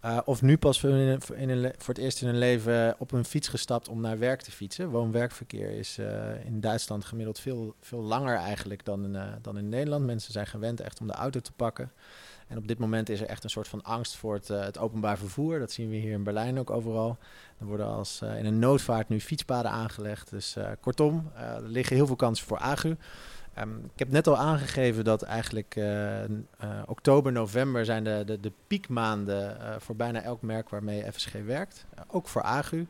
Uh, 0.05 0.19
of 0.25 0.43
nu 0.43 0.57
pas 0.57 0.81
voor, 0.81 0.91
in, 0.91 1.23
in 1.37 1.73
voor, 1.79 1.95
het 1.95 2.03
eerst 2.03 2.21
in 2.21 2.27
hun 2.27 2.39
leven 2.39 2.95
op 2.99 3.13
een 3.13 3.25
fiets 3.25 3.49
gestapt 3.49 3.89
om 3.89 4.01
naar 4.01 4.19
werk 4.19 4.41
te 4.43 4.51
fietsen. 4.51 4.89
Woon-werkverkeer 4.89 5.71
is 5.71 5.99
uh, 5.99 6.45
in 6.45 6.61
Duitsland 6.61 7.05
gemiddeld 7.05 7.39
veel, 7.39 7.75
veel 7.81 8.01
langer 8.01 8.37
eigenlijk 8.37 8.85
dan 8.85 9.05
in, 9.05 9.15
uh, 9.15 9.23
dan 9.43 9.59
in 9.59 9.69
Nederland. 9.69 10.07
Mensen 10.07 10.33
zijn 10.33 10.47
gewend 10.47 10.81
echt 10.81 11.01
om 11.01 11.07
de 11.07 11.13
auto 11.13 11.41
te 11.41 11.53
pakken. 11.53 11.93
En 12.49 12.57
op 12.59 12.69
dit 12.69 12.79
moment 12.79 13.09
is 13.09 13.21
er 13.21 13.27
echt 13.27 13.45
een 13.45 13.51
soort 13.51 13.69
van 13.69 13.83
angst 13.83 14.17
voor 14.17 14.35
het, 14.35 14.49
het 14.49 14.79
openbaar 14.79 15.19
vervoer. 15.19 15.59
Dat 15.59 15.73
zien 15.73 15.91
we 15.91 15.97
hier 15.97 16.13
in 16.13 16.25
Berlijn 16.25 16.59
ook 16.59 16.71
overal. 16.71 17.19
Er 17.59 17.67
worden 17.67 17.87
als 17.87 18.23
in 18.23 18.47
een 18.47 18.59
noodvaart 18.59 19.09
nu 19.09 19.21
fietspaden 19.21 19.71
aangelegd. 19.71 20.31
Dus 20.31 20.57
kortom, 20.81 21.31
er 21.35 21.63
liggen 21.63 21.97
heel 21.97 22.07
veel 22.07 22.17
kansen 22.17 22.47
voor 22.47 22.59
Agu. 22.59 22.97
Um, 23.59 23.85
ik 23.93 23.99
heb 23.99 24.11
net 24.11 24.27
al 24.27 24.37
aangegeven 24.37 25.05
dat 25.05 25.23
eigenlijk 25.23 25.77
uh, 25.77 26.23
uh, 26.25 26.29
oktober, 26.87 27.33
november 27.33 27.85
zijn 27.85 28.05
de, 28.05 28.23
de, 28.27 28.41
de 28.41 28.53
piekmaanden 28.67 29.57
uh, 29.61 29.75
voor 29.79 29.97
bijna 29.97 30.23
elk 30.23 30.43
merk 30.43 30.69
waarmee 30.69 31.13
FSG 31.13 31.33
werkt. 31.33 31.87
ook 32.11 32.29
voor 32.29 32.43
Agu. 32.43 32.87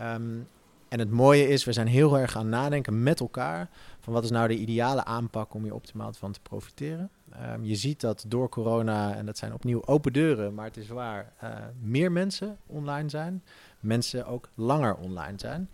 Um, 0.00 0.48
en 0.88 0.98
het 0.98 1.10
mooie 1.10 1.48
is, 1.48 1.64
we 1.64 1.72
zijn 1.72 1.86
heel 1.86 2.18
erg 2.18 2.36
aan 2.36 2.48
nadenken 2.48 3.02
met 3.02 3.20
elkaar 3.20 3.68
van 4.00 4.12
wat 4.12 4.24
is 4.24 4.30
nou 4.30 4.48
de 4.48 4.56
ideale 4.56 5.04
aanpak 5.04 5.54
om 5.54 5.62
hier 5.62 5.74
optimaal 5.74 6.12
van 6.12 6.32
te 6.32 6.40
profiteren. 6.40 7.10
Um, 7.52 7.64
je 7.64 7.74
ziet 7.74 8.00
dat 8.00 8.24
door 8.28 8.48
corona, 8.48 9.14
en 9.14 9.26
dat 9.26 9.38
zijn 9.38 9.52
opnieuw 9.52 9.86
open 9.86 10.12
deuren, 10.12 10.54
maar 10.54 10.64
het 10.64 10.76
is 10.76 10.88
waar, 10.88 11.32
meer 11.80 12.12
mensen 12.12 12.56
online 12.66 13.08
zijn. 13.08 13.42
Mensen 13.80 14.26
ook 14.26 14.48
langer 14.54 14.96
online 14.96 15.38
zijn. 15.38 15.70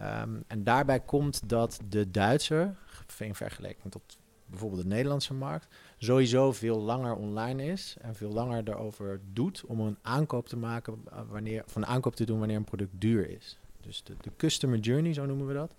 Um, 0.00 0.44
en 0.46 0.64
daarbij 0.64 1.00
komt 1.00 1.48
dat 1.48 1.80
de 1.88 2.10
Duitser, 2.10 2.74
in 3.18 3.34
vergelijking 3.34 3.92
tot 3.92 4.18
bijvoorbeeld 4.46 4.82
de 4.82 4.88
Nederlandse 4.88 5.34
markt, 5.34 5.68
sowieso 5.98 6.52
veel 6.52 6.78
langer 6.78 7.14
online 7.14 7.64
is 7.64 7.96
en 8.00 8.14
veel 8.14 8.30
langer 8.30 8.68
erover 8.68 9.20
doet 9.32 9.64
om 9.64 9.80
een 9.80 9.98
aankoop 10.02 10.48
te 10.48 10.56
maken 10.56 10.98
eh, 11.10 11.20
wanneer, 11.28 11.64
een 11.74 11.86
aankoop 11.86 12.16
te 12.16 12.24
doen 12.24 12.38
wanneer 12.38 12.56
een 12.56 12.64
product 12.64 12.92
duur 13.00 13.30
is. 13.30 13.58
Dus 13.86 14.02
de, 14.04 14.14
de 14.20 14.30
customer 14.36 14.78
journey, 14.78 15.12
zo 15.12 15.26
noemen 15.26 15.46
we 15.46 15.54
dat, 15.54 15.72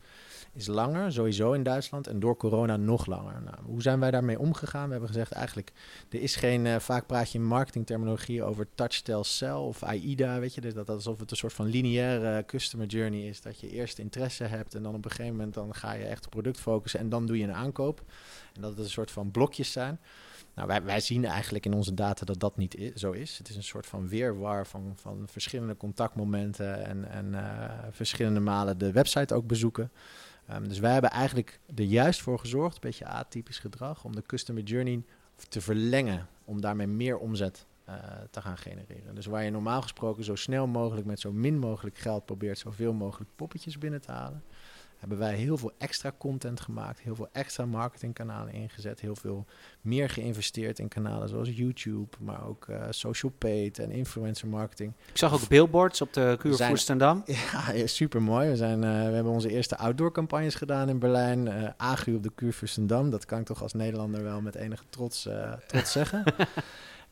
is 0.53 0.67
langer, 0.67 1.11
sowieso 1.11 1.51
in 1.51 1.63
Duitsland. 1.63 2.07
En 2.07 2.19
door 2.19 2.37
corona 2.37 2.77
nog 2.77 3.05
langer. 3.05 3.41
Nou, 3.41 3.57
hoe 3.65 3.81
zijn 3.81 3.99
wij 3.99 4.11
daarmee 4.11 4.39
omgegaan? 4.39 4.85
We 4.85 4.91
hebben 4.91 5.09
gezegd 5.09 5.31
eigenlijk, 5.31 5.71
er 6.09 6.21
is 6.21 6.35
geen, 6.35 6.65
uh, 6.65 6.75
vaak 6.75 7.07
praat 7.07 7.31
je 7.31 7.37
in 7.37 7.45
marketingterminologie 7.45 8.43
over 8.43 8.67
touch, 8.75 9.01
tell, 9.01 9.23
sell 9.23 9.51
of 9.51 9.83
AIDA, 9.83 10.39
weet 10.39 10.53
je. 10.53 10.61
Dus 10.61 10.73
dat, 10.73 10.89
alsof 10.89 11.19
het 11.19 11.31
een 11.31 11.37
soort 11.37 11.53
van 11.53 11.65
lineaire 11.65 12.45
customer 12.45 12.87
journey 12.87 13.27
is. 13.27 13.41
Dat 13.41 13.59
je 13.59 13.69
eerst 13.69 13.99
interesse 13.99 14.43
hebt 14.43 14.75
en 14.75 14.83
dan 14.83 14.95
op 14.95 15.05
een 15.05 15.11
gegeven 15.11 15.35
moment 15.35 15.53
dan 15.53 15.75
ga 15.75 15.93
je 15.93 16.03
echt 16.03 16.25
op 16.25 16.31
product 16.31 16.59
focussen 16.59 16.99
en 16.99 17.09
dan 17.09 17.25
doe 17.25 17.37
je 17.37 17.43
een 17.43 17.53
aankoop. 17.53 18.03
En 18.53 18.61
dat 18.61 18.69
het 18.69 18.79
een 18.79 18.89
soort 18.89 19.11
van 19.11 19.31
blokjes 19.31 19.71
zijn. 19.71 19.99
Nou, 20.57 20.69
wij, 20.69 20.83
wij 20.83 20.99
zien 20.99 21.25
eigenlijk 21.25 21.65
in 21.65 21.73
onze 21.73 21.93
data 21.93 22.25
dat 22.25 22.39
dat 22.39 22.57
niet 22.57 22.91
zo 22.95 23.11
is. 23.11 23.37
Het 23.37 23.49
is 23.49 23.55
een 23.55 23.63
soort 23.63 23.85
van 23.85 24.07
weerwar 24.07 24.67
van, 24.67 24.93
van 24.95 25.27
verschillende 25.27 25.77
contactmomenten 25.77 26.85
en, 26.85 27.09
en 27.09 27.25
uh, 27.25 27.69
verschillende 27.91 28.39
malen 28.39 28.77
de 28.77 28.91
website 28.91 29.33
ook 29.33 29.47
bezoeken. 29.47 29.91
Um, 30.51 30.67
dus 30.67 30.79
wij 30.79 30.93
hebben 30.93 31.09
eigenlijk 31.09 31.59
er 31.75 31.83
juist 31.83 32.21
voor 32.21 32.39
gezorgd, 32.39 32.75
een 32.75 32.81
beetje 32.81 33.05
atypisch 33.05 33.59
gedrag, 33.59 34.03
om 34.03 34.15
de 34.15 34.21
customer 34.21 34.63
journey 34.63 35.03
te 35.49 35.61
verlengen, 35.61 36.27
om 36.45 36.61
daarmee 36.61 36.87
meer 36.87 37.17
omzet 37.17 37.65
uh, 37.89 37.95
te 38.31 38.41
gaan 38.41 38.57
genereren. 38.57 39.15
Dus 39.15 39.25
waar 39.25 39.43
je 39.43 39.51
normaal 39.51 39.81
gesproken 39.81 40.23
zo 40.23 40.35
snel 40.35 40.67
mogelijk 40.67 41.07
met 41.07 41.19
zo 41.19 41.31
min 41.31 41.59
mogelijk 41.59 41.97
geld 41.97 42.25
probeert 42.25 42.57
zoveel 42.57 42.93
mogelijk 42.93 43.29
poppetjes 43.35 43.77
binnen 43.77 44.01
te 44.01 44.11
halen, 44.11 44.43
hebben 44.97 45.17
wij 45.17 45.35
heel 45.35 45.57
veel 45.57 45.71
extra 45.77 46.11
content 46.17 46.61
gemaakt, 46.61 46.99
heel 46.99 47.15
veel 47.15 47.29
extra 47.31 47.65
marketingkanalen 47.65 48.53
ingezet, 48.53 48.99
heel 48.99 49.15
veel 49.15 49.45
meer 49.81 50.09
geïnvesteerd 50.09 50.79
in 50.79 50.87
kanalen 50.87 51.29
zoals 51.29 51.49
YouTube, 51.49 52.17
maar 52.19 52.47
ook 52.47 52.67
uh, 52.69 52.83
social 52.89 53.31
paid 53.37 53.79
en 53.79 53.91
influencer 53.91 54.47
marketing. 54.47 54.93
Ik 55.09 55.17
zag 55.17 55.33
ook 55.33 55.47
billboards 55.47 56.01
op 56.01 56.13
de 56.13 56.35
Kuur 56.39 56.55
Voerstendam. 56.55 57.23
Ja, 57.25 57.87
super 57.87 58.21
mooi. 58.21 58.49
We, 58.49 58.55
zijn, 58.55 58.83
uh, 58.83 58.89
we 59.07 59.13
hebben 59.13 59.33
onze 59.33 59.49
eerste 59.49 59.77
outdoor 59.77 60.11
campagnes 60.11 60.55
gedaan 60.55 60.89
in 60.89 60.99
Berlijn. 60.99 61.45
Uh, 61.45 61.69
AGU 61.77 62.15
op 62.15 62.23
de 62.23 62.31
Kuur 62.35 62.53
Voerstendam. 62.53 63.09
Dat 63.09 63.25
kan 63.25 63.39
ik 63.39 63.45
toch 63.45 63.61
als 63.61 63.73
Nederlander 63.73 64.23
wel 64.23 64.41
met 64.41 64.55
enige 64.55 64.83
trots, 64.89 65.29
trots 65.67 65.91
zeggen. 65.91 66.23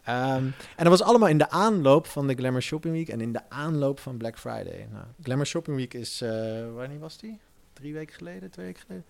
Um, 0.08 0.54
en 0.78 0.84
dat 0.84 0.88
was 0.88 1.02
allemaal 1.02 1.30
in 1.30 1.38
de 1.38 1.50
aanloop 1.50 2.08
van 2.08 2.28
de 2.28 2.34
Glamour 2.34 2.62
Shopping 2.62 2.94
Week 2.94 3.10
en 3.10 3.22
in 3.22 3.34
de 3.34 3.50
aanloop 3.50 4.00
van 4.00 4.18
Black 4.18 4.38
Friday. 4.38 4.88
Nou, 4.92 5.06
Glamour 5.22 5.46
Shopping 5.46 5.78
Week 5.78 5.94
is, 5.94 6.24
wanneer 6.76 7.00
was 7.00 7.18
die? 7.18 7.40
Drie 7.76 7.94
weken 7.94 8.16
geleden, 8.16 8.52
twee 8.52 8.66
weken 8.66 8.82
geleden. 8.82 9.06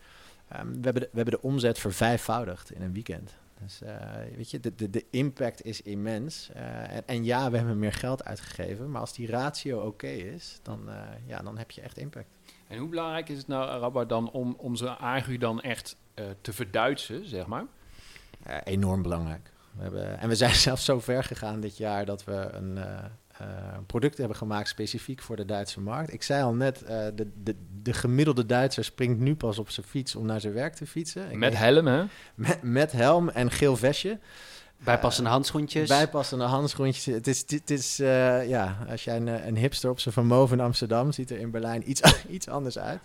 Um, 0.60 0.74
we, 0.74 0.84
hebben 0.84 1.02
de, 1.02 1.10
we 1.12 1.18
hebben 1.18 1.34
de 1.34 1.42
omzet 1.42 1.80
vervijfvoudigd 1.80 2.72
in 2.72 2.82
een 2.82 2.94
weekend. 2.94 3.38
Dus 3.62 3.82
uh, 3.84 3.90
weet 4.36 4.52
je, 4.52 4.60
de, 4.60 4.76
de, 4.76 4.90
de 4.90 5.06
impact 5.10 5.64
is 5.64 5.82
immens. 5.82 6.50
Uh, 6.56 6.92
en, 6.96 7.04
en, 7.06 7.24
ja, 7.24 7.52
we 7.52 7.58
hebben 7.58 7.80
meer 7.80 7.94
geld 7.94 8.26
uitgegeven. 8.26 8.92
Maar 8.92 9.02
als 9.02 9.14
die 9.14 9.28
ratio 9.28 9.78
oké 9.78 9.88
okay 9.88 10.16
is, 10.16 10.60
dan, 10.62 10.82
uh, 10.88 10.96
ja, 11.26 11.42
dan 11.42 11.58
heb 11.58 11.72
je 11.72 11.82
echt 11.82 11.98
impact. 11.98 12.28
En 12.68 12.78
hoe 12.78 12.90
belangrijk 12.90 13.30
is 13.30 13.38
het 13.38 13.48
nou, 13.48 13.80
Rabba, 13.80 14.06
dan 14.06 14.32
om, 14.32 14.56
om 14.58 14.76
zo'n 14.76 14.98
agu 14.98 15.38
dan 15.38 15.62
echt 15.62 15.98
te 16.42 16.54
verduidsen, 16.54 17.28
zeg 17.28 17.46
maar? 17.46 17.66
enorm 18.64 19.02
belangrijk. 19.02 19.52
We 19.72 19.82
hebben, 19.82 20.20
en 20.20 20.30
we 20.30 20.36
zijn 20.36 20.56
zelfs 20.68 20.86
zo 20.86 21.00
ver 21.00 21.24
gegaan 21.24 21.60
dit 21.60 21.78
jaar 21.78 22.06
dat 22.06 22.24
we 22.24 22.50
een, 22.52 22.80
uh, 23.42 23.48
producten 23.86 24.20
hebben 24.20 24.38
gemaakt 24.38 24.68
specifiek 24.68 25.22
voor 25.22 25.36
de 25.36 25.46
Duitse 25.46 25.82
markt. 25.82 26.14
Ik 26.14 26.24
zei 26.24 26.44
al 26.44 26.54
net, 26.54 26.82
uh, 26.82 26.90
de, 26.90 27.32
de, 27.44 27.56
de 27.82 27.94
gemiddelde 27.94 28.46
Duitser 28.46 28.84
springt 28.84 29.20
nu 29.20 29.36
pas 29.36 29.60
op 29.60 29.70
zijn 29.70 29.86
fiets 29.86 30.16
om 30.16 30.26
naar 30.26 30.42
zijn 30.42 30.54
werk 30.54 30.74
te 30.74 30.88
fietsen. 30.88 31.32
Ik 31.32 31.38
met 31.38 31.58
helm, 31.58 31.88
hè? 31.88 32.04
Met, 32.36 32.62
met 32.62 32.92
helm 32.92 33.30
en 33.30 33.52
geel 33.52 33.76
vestje. 33.76 34.20
Bijpassende 34.78 35.30
handschoentjes. 35.30 35.88
Bijpassende 35.88 36.44
handschoentjes. 36.44 37.06
Het 37.06 37.28
is, 37.28 37.44
het 37.48 37.70
is 37.70 38.00
uh, 38.00 38.48
ja, 38.48 38.78
als 38.90 39.04
jij 39.04 39.16
een, 39.16 39.48
een 39.48 39.58
hipster 39.58 39.90
op 39.90 40.00
zijn 40.00 40.14
vermogen 40.14 40.58
in 40.58 40.64
Amsterdam 40.64 41.12
ziet 41.12 41.32
er 41.32 41.38
in 41.38 41.52
Berlijn 41.52 41.90
iets, 41.90 42.02
iets 42.28 42.48
anders 42.48 42.78
uit. 42.78 43.00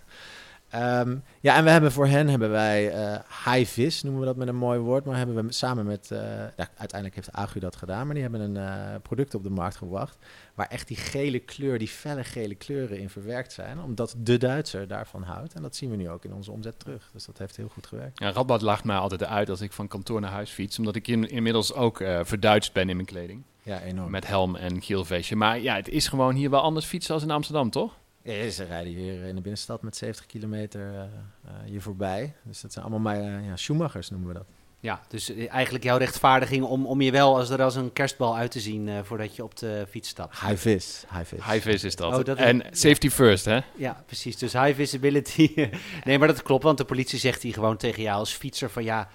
Um, 0.74 1.22
ja, 1.40 1.56
en 1.56 1.64
we 1.64 1.70
hebben 1.70 1.92
voor 1.92 2.06
hen 2.06 2.28
hebben 2.28 2.50
wij 2.50 2.94
uh, 2.94 3.18
high 3.44 3.70
vis, 3.70 4.02
noemen 4.02 4.20
we 4.20 4.26
dat 4.26 4.36
met 4.36 4.48
een 4.48 4.56
mooi 4.56 4.78
woord. 4.78 5.04
Maar 5.04 5.16
hebben 5.16 5.46
we 5.46 5.52
samen 5.52 5.86
met, 5.86 6.10
uh, 6.12 6.18
ja, 6.56 6.68
uiteindelijk 6.76 7.14
heeft 7.14 7.32
Agu 7.32 7.60
dat 7.60 7.76
gedaan, 7.76 8.04
maar 8.04 8.14
die 8.14 8.22
hebben 8.22 8.40
een 8.40 8.56
uh, 8.56 8.94
product 9.02 9.34
op 9.34 9.42
de 9.42 9.50
markt 9.50 9.76
gebracht. 9.76 10.18
Waar 10.54 10.66
echt 10.66 10.88
die 10.88 10.96
gele 10.96 11.38
kleur, 11.38 11.78
die 11.78 11.88
felle 11.88 12.24
gele 12.24 12.54
kleuren 12.54 12.98
in 12.98 13.10
verwerkt 13.10 13.52
zijn. 13.52 13.82
Omdat 13.82 14.14
de 14.18 14.38
Duitser 14.38 14.88
daarvan 14.88 15.22
houdt. 15.22 15.54
En 15.54 15.62
dat 15.62 15.76
zien 15.76 15.90
we 15.90 15.96
nu 15.96 16.08
ook 16.08 16.24
in 16.24 16.32
onze 16.32 16.50
omzet 16.50 16.78
terug. 16.78 17.10
Dus 17.12 17.24
dat 17.24 17.38
heeft 17.38 17.56
heel 17.56 17.68
goed 17.68 17.86
gewerkt. 17.86 18.18
Ja, 18.18 18.30
Radboud 18.30 18.62
lacht 18.62 18.84
mij 18.84 18.96
altijd 18.96 19.24
uit 19.24 19.50
als 19.50 19.60
ik 19.60 19.72
van 19.72 19.88
kantoor 19.88 20.20
naar 20.20 20.30
huis 20.30 20.50
fiets. 20.50 20.78
Omdat 20.78 20.96
ik 20.96 21.08
in, 21.08 21.28
inmiddels 21.28 21.74
ook 21.74 21.96
verduidst 22.22 22.72
ben 22.72 22.88
in 22.88 22.96
mijn 22.96 23.08
kleding. 23.08 23.42
Ja, 23.62 23.80
enorm. 23.80 24.10
Met 24.10 24.26
helm 24.26 24.56
en 24.56 24.82
geel 24.82 25.04
vestje. 25.04 25.36
Maar 25.36 25.60
ja, 25.60 25.74
het 25.74 25.88
is 25.88 26.08
gewoon 26.08 26.34
hier 26.34 26.50
wel 26.50 26.60
anders 26.60 26.86
fietsen 26.86 27.14
als 27.14 27.22
in 27.22 27.30
Amsterdam, 27.30 27.70
toch? 27.70 27.98
Ja, 28.22 28.50
ze 28.50 28.64
rijden 28.64 28.92
hier 28.92 29.12
in 29.12 29.34
de 29.34 29.40
binnenstad 29.40 29.82
met 29.82 29.96
70 29.96 30.26
kilometer 30.26 30.80
uh, 30.80 30.96
uh, 30.96 31.50
hier 31.64 31.82
voorbij. 31.82 32.34
Dus 32.42 32.60
dat 32.60 32.72
zijn 32.72 32.84
allemaal 32.84 33.14
maar, 33.14 33.40
uh, 33.40 33.46
ja, 33.46 33.56
Schumachers 33.56 34.10
noemen 34.10 34.28
we 34.28 34.34
dat. 34.34 34.46
Ja, 34.82 35.00
dus 35.08 35.34
eigenlijk 35.34 35.84
jouw 35.84 35.96
rechtvaardiging 35.96 36.64
om, 36.64 36.86
om 36.86 37.00
je 37.00 37.10
wel 37.10 37.36
als 37.36 37.50
er 37.50 37.62
als 37.62 37.74
een 37.74 37.92
kerstbal 37.92 38.36
uit 38.36 38.50
te 38.50 38.60
zien 38.60 39.04
voordat 39.04 39.36
je 39.36 39.44
op 39.44 39.56
de 39.56 39.86
fiets 39.90 40.08
stapt. 40.08 40.40
High 40.40 40.56
vis, 40.56 41.04
high 41.12 41.24
vis. 41.24 41.44
High 41.44 41.60
vis 41.60 41.84
is 41.84 41.96
dat. 41.96 42.18
Oh, 42.18 42.24
dat 42.24 42.36
en 42.38 42.62
safety 42.70 43.10
first, 43.10 43.44
hè? 43.44 43.60
Ja, 43.76 44.02
precies. 44.06 44.36
Dus 44.36 44.52
high 44.52 44.74
visibility. 44.74 45.52
nee, 46.04 46.18
maar 46.18 46.28
dat 46.28 46.42
klopt, 46.42 46.62
want 46.62 46.78
de 46.78 46.84
politie 46.84 47.18
zegt 47.18 47.42
hier 47.42 47.52
gewoon 47.52 47.76
tegen 47.76 48.02
jou 48.02 48.18
als 48.18 48.32
fietser 48.32 48.70
van 48.70 48.84
ja, 48.84 49.08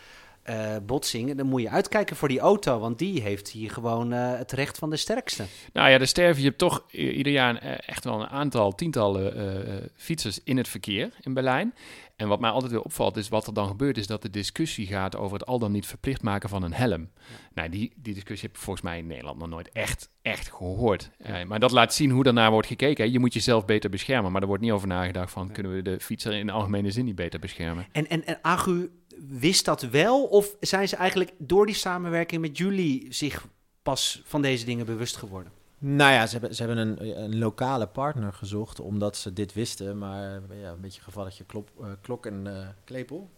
uh, 0.49 0.75
botsing, 0.85 1.35
dan 1.35 1.47
moet 1.47 1.61
je 1.61 1.69
uitkijken 1.69 2.15
voor 2.15 2.27
die 2.27 2.39
auto, 2.39 2.79
want 2.79 2.99
die 2.99 3.21
heeft 3.21 3.49
hier 3.49 3.71
gewoon 3.71 4.13
uh, 4.13 4.37
het 4.37 4.51
recht 4.51 4.77
van 4.77 4.89
de 4.89 4.97
sterkste. 4.97 5.43
Nou 5.73 5.89
ja, 5.89 5.99
er 5.99 6.07
sterven 6.07 6.43
je 6.43 6.55
toch 6.55 6.83
ieder 6.91 7.33
jaar 7.33 7.55
echt 7.77 8.03
wel 8.03 8.21
een 8.21 8.27
aantal, 8.27 8.75
tientallen 8.75 9.37
uh, 9.37 9.73
fietsers 9.95 10.39
in 10.43 10.57
het 10.57 10.67
verkeer 10.67 11.11
in 11.21 11.33
Berlijn. 11.33 11.73
En 12.15 12.27
wat 12.27 12.39
mij 12.39 12.49
altijd 12.49 12.71
weer 12.71 12.81
opvalt 12.81 13.17
is 13.17 13.29
wat 13.29 13.47
er 13.47 13.53
dan 13.53 13.67
gebeurt, 13.67 13.97
is 13.97 14.07
dat 14.07 14.21
de 14.21 14.29
discussie 14.29 14.87
gaat 14.87 15.15
over 15.15 15.37
het 15.37 15.47
al 15.47 15.59
dan 15.59 15.71
niet 15.71 15.85
verplicht 15.85 16.21
maken 16.21 16.49
van 16.49 16.63
een 16.63 16.73
helm. 16.73 17.01
Ja. 17.01 17.35
Nou, 17.53 17.69
die, 17.69 17.93
die 17.95 18.13
discussie 18.13 18.47
heb 18.47 18.57
ik 18.57 18.63
volgens 18.63 18.85
mij 18.85 18.97
in 18.97 19.07
Nederland 19.07 19.37
nog 19.37 19.49
nooit 19.49 19.69
echt, 19.71 20.09
echt 20.21 20.51
gehoord. 20.51 21.11
Ja. 21.23 21.45
maar 21.45 21.59
dat 21.59 21.71
laat 21.71 21.93
zien 21.93 22.09
hoe 22.09 22.23
daarnaar 22.23 22.51
wordt 22.51 22.67
gekeken. 22.67 23.11
Je 23.11 23.19
moet 23.19 23.33
jezelf 23.33 23.65
beter 23.65 23.89
beschermen, 23.89 24.31
maar 24.31 24.41
er 24.41 24.47
wordt 24.47 24.63
niet 24.63 24.71
over 24.71 24.87
nagedacht 24.87 25.31
van 25.31 25.51
kunnen 25.51 25.75
we 25.75 25.81
de 25.81 25.99
fietser 25.99 26.33
in 26.33 26.45
de 26.45 26.51
algemene 26.51 26.91
zin 26.91 27.05
niet 27.05 27.15
beter 27.15 27.39
beschermen. 27.39 27.85
En, 27.91 28.09
en, 28.09 28.25
en 28.25 28.39
Agu 28.41 28.89
wist 29.29 29.65
dat 29.65 29.81
wel? 29.81 30.23
Of 30.23 30.55
zijn 30.59 30.87
ze 30.87 30.95
eigenlijk 30.95 31.33
door 31.37 31.65
die 31.65 31.75
samenwerking 31.75 32.41
met 32.41 32.57
jullie 32.57 33.13
zich 33.13 33.47
pas 33.83 34.21
van 34.25 34.41
deze 34.41 34.65
dingen 34.65 34.85
bewust 34.85 35.15
geworden? 35.15 35.51
Nou 35.77 36.13
ja, 36.13 36.25
ze 36.25 36.31
hebben, 36.31 36.55
ze 36.55 36.63
hebben 36.63 36.87
een, 36.87 37.23
een 37.23 37.37
lokale 37.37 37.87
partner 37.87 38.33
gezocht 38.33 38.79
omdat 38.79 39.17
ze 39.17 39.33
dit 39.33 39.53
wisten. 39.53 39.97
Maar 39.97 40.41
ja, 40.61 40.71
een 40.71 40.81
beetje 40.81 41.01
gevalletje 41.01 41.43
klop, 41.43 41.71
uh, 41.81 41.87
klok 42.01 42.25
en 42.25 42.45
uh, 42.45 42.67
klepel. 42.83 43.29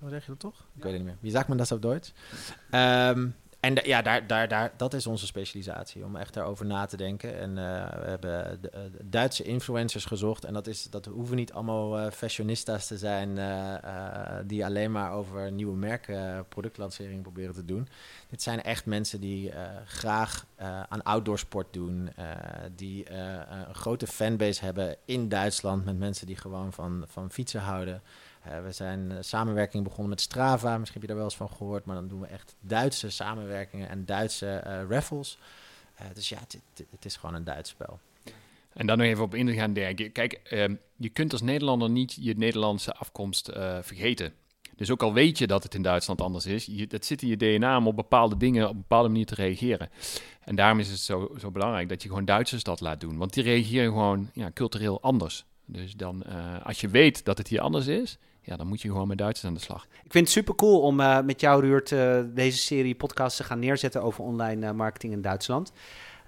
Zo 0.00 0.08
zeg 0.08 0.22
je 0.24 0.30
dat 0.30 0.40
toch? 0.40 0.66
Ik 0.76 0.82
weet 0.82 0.92
het 0.92 1.02
niet 1.02 1.10
meer. 1.10 1.18
Wie 1.20 1.30
zegt 1.30 1.48
men 1.48 1.56
dat 1.56 1.72
op 1.72 1.82
Duits? 1.82 2.12
Um, 2.70 3.34
En 3.62 3.78
ja, 3.82 4.02
daar, 4.02 4.26
daar, 4.26 4.48
daar, 4.48 4.72
dat 4.76 4.94
is 4.94 5.06
onze 5.06 5.26
specialisatie, 5.26 6.04
om 6.04 6.16
echt 6.16 6.34
daarover 6.34 6.66
na 6.66 6.86
te 6.86 6.96
denken. 6.96 7.38
En 7.38 7.58
eh, 7.58 8.02
we 8.02 8.08
hebben 8.08 8.58
de 8.60 8.90
Duitse 9.02 9.42
influencers 9.42 10.04
gezocht. 10.04 10.44
En 10.44 10.52
dat, 10.52 10.66
is, 10.66 10.84
dat 10.90 11.06
hoeven 11.06 11.36
niet 11.36 11.52
allemaal 11.52 11.98
eh 11.98 12.10
fashionistas 12.10 12.86
te 12.86 12.98
zijn 12.98 13.38
eh, 13.38 13.74
eh, 13.74 14.44
die 14.46 14.64
alleen 14.64 14.92
maar 14.92 15.12
over 15.12 15.52
nieuwe 15.52 15.76
merken, 15.76 16.34
eh, 16.36 16.40
productlancering 16.48 17.22
proberen 17.22 17.54
te 17.54 17.64
doen. 17.64 17.88
Dit 18.30 18.42
zijn 18.42 18.62
echt 18.62 18.86
mensen 18.86 19.20
die 19.20 19.50
eh, 19.50 19.62
graag 19.84 20.46
eh, 20.54 20.82
aan 20.88 21.02
outdoorsport 21.02 21.72
doen, 21.72 22.10
eh, 22.16 22.26
die 22.76 23.04
eh, 23.04 23.40
een 23.68 23.74
grote 23.74 24.06
fanbase 24.06 24.64
hebben 24.64 24.96
in 25.04 25.28
Duitsland 25.28 25.84
met 25.84 25.98
mensen 25.98 26.26
die 26.26 26.36
gewoon 26.36 26.72
van, 26.72 27.04
van 27.08 27.30
fietsen 27.30 27.60
houden. 27.60 28.02
We 28.42 28.72
zijn 28.72 29.10
eh, 29.10 29.16
samenwerking 29.20 29.84
begonnen 29.84 30.08
met 30.08 30.20
Strava. 30.20 30.78
Misschien 30.78 31.00
heb 31.00 31.02
je 31.02 31.06
daar 31.06 31.16
wel 31.16 31.24
eens 31.24 31.36
van 31.36 31.50
gehoord. 31.50 31.84
Maar 31.84 31.94
dan 31.94 32.08
doen 32.08 32.20
we 32.20 32.26
echt 32.26 32.54
Duitse 32.60 33.10
samenwerkingen 33.10 33.88
en 33.88 34.04
Duitse 34.04 34.46
eh, 34.46 34.82
raffles. 34.88 35.38
Eh, 35.94 36.06
dus 36.14 36.28
ja, 36.28 36.38
het, 36.90 37.04
is 37.04 37.16
gewoon 37.16 37.34
een 37.34 37.44
Duits 37.44 37.70
spel. 37.70 37.98
En 38.72 38.86
dan 38.86 38.98
nog 38.98 39.06
even 39.06 39.24
op 39.24 39.34
in 39.34 39.46
te 39.46 39.54
gaan 39.54 39.72
denken. 39.72 40.12
Kijk, 40.12 40.32
ehm, 40.32 40.74
je 40.96 41.08
kunt 41.08 41.32
als 41.32 41.42
Nederlander 41.42 41.90
niet 41.90 42.16
je 42.20 42.36
Nederlandse 42.36 42.94
afkomst 42.94 43.50
vergeten. 43.80 44.32
Dus 44.76 44.90
ook 44.90 45.02
al 45.02 45.12
weet 45.12 45.38
je 45.38 45.46
dat 45.46 45.62
het 45.62 45.74
in 45.74 45.82
Duitsland 45.82 46.20
anders 46.20 46.46
is, 46.46 46.66
dat 46.88 47.04
zit 47.04 47.22
in 47.22 47.28
je 47.28 47.36
DNA 47.36 47.76
om 47.76 47.86
op 47.86 47.96
bepaalde 47.96 48.36
dingen 48.36 48.68
op 48.68 48.76
bepaalde 48.76 49.08
manier 49.08 49.26
te 49.26 49.34
reageren. 49.34 49.90
En 50.40 50.54
daarom 50.54 50.78
is 50.78 50.88
het 50.88 50.98
zo, 50.98 51.34
zo 51.38 51.50
belangrijk 51.50 51.88
dat 51.88 52.02
je 52.02 52.08
gewoon 52.08 52.24
Duitsers 52.24 52.62
dat 52.62 52.80
laat 52.80 53.00
doen. 53.00 53.16
Want 53.16 53.32
die 53.32 53.42
reageren 53.42 53.92
gewoon 53.92 54.30
ja, 54.32 54.50
cultureel 54.54 55.00
anders. 55.00 55.44
Dus 55.64 55.94
dan, 55.96 56.24
als 56.62 56.80
je 56.80 56.88
weet 56.88 57.24
dat 57.24 57.38
het 57.38 57.48
hier 57.48 57.60
anders 57.60 57.86
is, 57.86 58.18
ja, 58.42 58.56
dan 58.56 58.66
moet 58.66 58.80
je 58.82 58.88
gewoon 58.88 59.08
met 59.08 59.18
Duitsers 59.18 59.46
aan 59.48 59.54
de 59.54 59.60
slag. 59.60 59.84
Ik 60.04 60.12
vind 60.12 60.24
het 60.24 60.34
super 60.34 60.54
cool 60.54 60.80
om 60.80 61.00
eh, 61.00 61.20
met 61.20 61.40
jou, 61.40 61.60
Ruurt, 61.60 61.92
eh, 61.92 62.18
deze 62.26 62.58
serie 62.58 62.94
podcasts 62.94 63.36
te 63.36 63.44
gaan 63.44 63.58
neerzetten 63.58 64.02
over 64.02 64.24
online 64.24 64.66
eh, 64.66 64.72
marketing 64.72 65.12
in 65.12 65.22
Duitsland. 65.22 65.72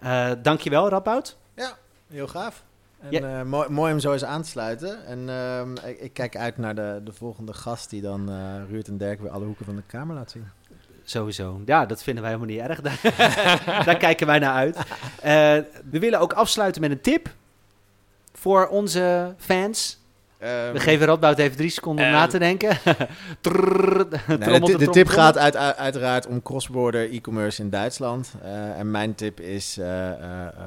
Eh 0.01 0.31
dankjewel, 0.43 0.89
Radboud. 0.89 1.37
Ja, 1.55 1.77
heel 2.09 2.27
gaaf. 2.29 2.65
En, 3.01 3.11
Ja. 3.11 3.39
eh, 3.41 3.45
mooi, 3.47 3.69
mooi 3.69 3.93
om 3.93 3.99
zo 3.99 4.13
eens 4.13 4.25
aan 4.25 4.43
te 4.43 4.49
sluiten. 4.49 5.07
En 5.07 5.29
ehm, 5.29 5.73
ik, 5.87 6.01
ik 6.01 6.13
kijk 6.13 6.37
uit 6.37 6.59
naar 6.59 6.75
de, 6.75 7.01
de 7.05 7.13
volgende 7.13 7.53
gast 7.53 7.91
die 7.91 8.01
dan 8.03 8.31
eh 8.31 8.55
Ruurt 8.71 8.89
en 8.89 8.97
Dirk 8.99 9.21
weer 9.21 9.31
alle 9.31 9.45
hoeken 9.45 9.65
van 9.65 9.77
de 9.77 9.83
kamer 9.87 10.15
laat 10.17 10.31
zien. 10.31 10.47
Sowieso. 11.07 11.61
Ja, 11.65 11.87
dat 11.87 12.03
vinden 12.03 12.23
wij 12.23 12.33
helemaal 12.33 12.55
niet 12.55 12.65
erg. 12.69 12.81
Daar, 12.87 13.85
daar 13.85 13.97
kijken 13.97 14.27
wij 14.27 14.39
naar 14.39 14.55
uit. 14.55 14.77
Eh, 14.77 14.83
we 15.91 15.99
willen 15.99 16.21
ook 16.21 16.33
afsluiten 16.33 16.81
met 16.81 16.91
een 16.91 17.01
tip 17.01 17.29
voor 18.33 18.67
onze 18.69 19.35
fans. 19.39 19.99
Ehm, 20.45 20.73
We 20.73 20.81
geven 20.81 21.07
Radboud 21.07 21.39
even 21.39 21.57
drie 21.57 21.71
seconden 21.71 22.05
om 22.05 22.11
na 22.11 22.27
te 22.27 22.39
denken. 22.39 22.79
Trrrr, 23.41 24.07
Nee, 24.29 24.39
trommel, 24.39 24.79
de, 24.79 24.89
tip 24.91 25.07
gaat 25.07 25.39
uit, 25.39 25.57
uit- 25.57 25.77
uiteraard 25.77 26.27
om 26.27 26.43
cross-border 26.43 27.11
e-commerce 27.13 27.63
in 27.63 27.71
Duitsland. 27.71 28.33
Eh, 28.43 28.79
en 28.79 28.91
mijn 28.91 29.15
tip 29.15 29.41
is 29.41 29.79
eh, 29.79 30.11
eh, 30.47 30.67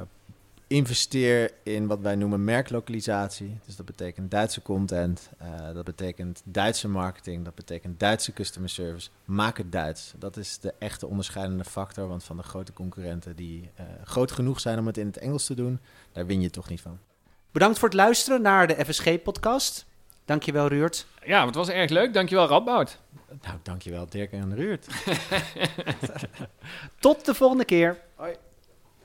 investeer 0.66 1.50
in 1.62 1.86
wat 1.86 2.00
wij 2.00 2.16
noemen 2.16 2.44
merklokalisatie. 2.44 3.58
Dus 3.66 3.76
dat 3.76 3.86
betekent 3.86 4.30
Duitse 4.30 4.62
content, 4.62 5.30
dat 5.74 5.84
betekent 5.84 6.42
Duitse 6.44 6.88
marketing, 6.88 7.44
dat 7.44 7.54
betekent 7.54 8.00
Duitse 8.00 8.32
customer 8.32 8.70
service. 8.70 9.08
Maak 9.24 9.56
het 9.58 9.72
Duits. 9.72 10.12
Dat 10.18 10.36
is 10.36 10.58
de 10.58 10.74
echte 10.78 11.06
onderscheidende 11.06 11.64
factor, 11.64 12.08
want 12.08 12.24
van 12.24 12.36
de 12.36 12.42
grote 12.42 12.72
concurrenten 12.72 13.36
die 13.36 13.70
groot 14.04 14.32
genoeg 14.32 14.60
zijn 14.60 14.78
om 14.78 14.86
het 14.86 14.96
in 14.98 15.06
het 15.06 15.18
Engels 15.18 15.46
te 15.46 15.54
doen, 15.54 15.80
daar 16.12 16.26
win 16.26 16.40
je 16.40 16.50
toch 16.50 16.68
niet 16.68 16.80
van. 16.80 16.98
Bedankt 17.52 17.78
voor 17.78 17.88
het 17.88 17.96
luisteren 17.96 18.42
naar 18.42 18.66
de 18.66 18.84
FSG-podcast. 18.84 19.86
Dankjewel, 20.24 20.66
Ruurt. 20.66 21.06
Ja, 21.24 21.46
het 21.46 21.54
was 21.54 21.68
erg 21.68 21.90
leuk. 21.90 22.12
Dankjewel, 22.14 22.46
Radboud. 22.46 22.98
Nou, 23.42 23.58
dankjewel 23.62 24.06
Dirk 24.08 24.32
en 24.32 24.54
Ruurt. 24.54 24.86
Tot 27.00 27.24
de 27.24 27.34
volgende 27.34 27.64
keer. 27.64 27.98
Hoi. 28.14 28.34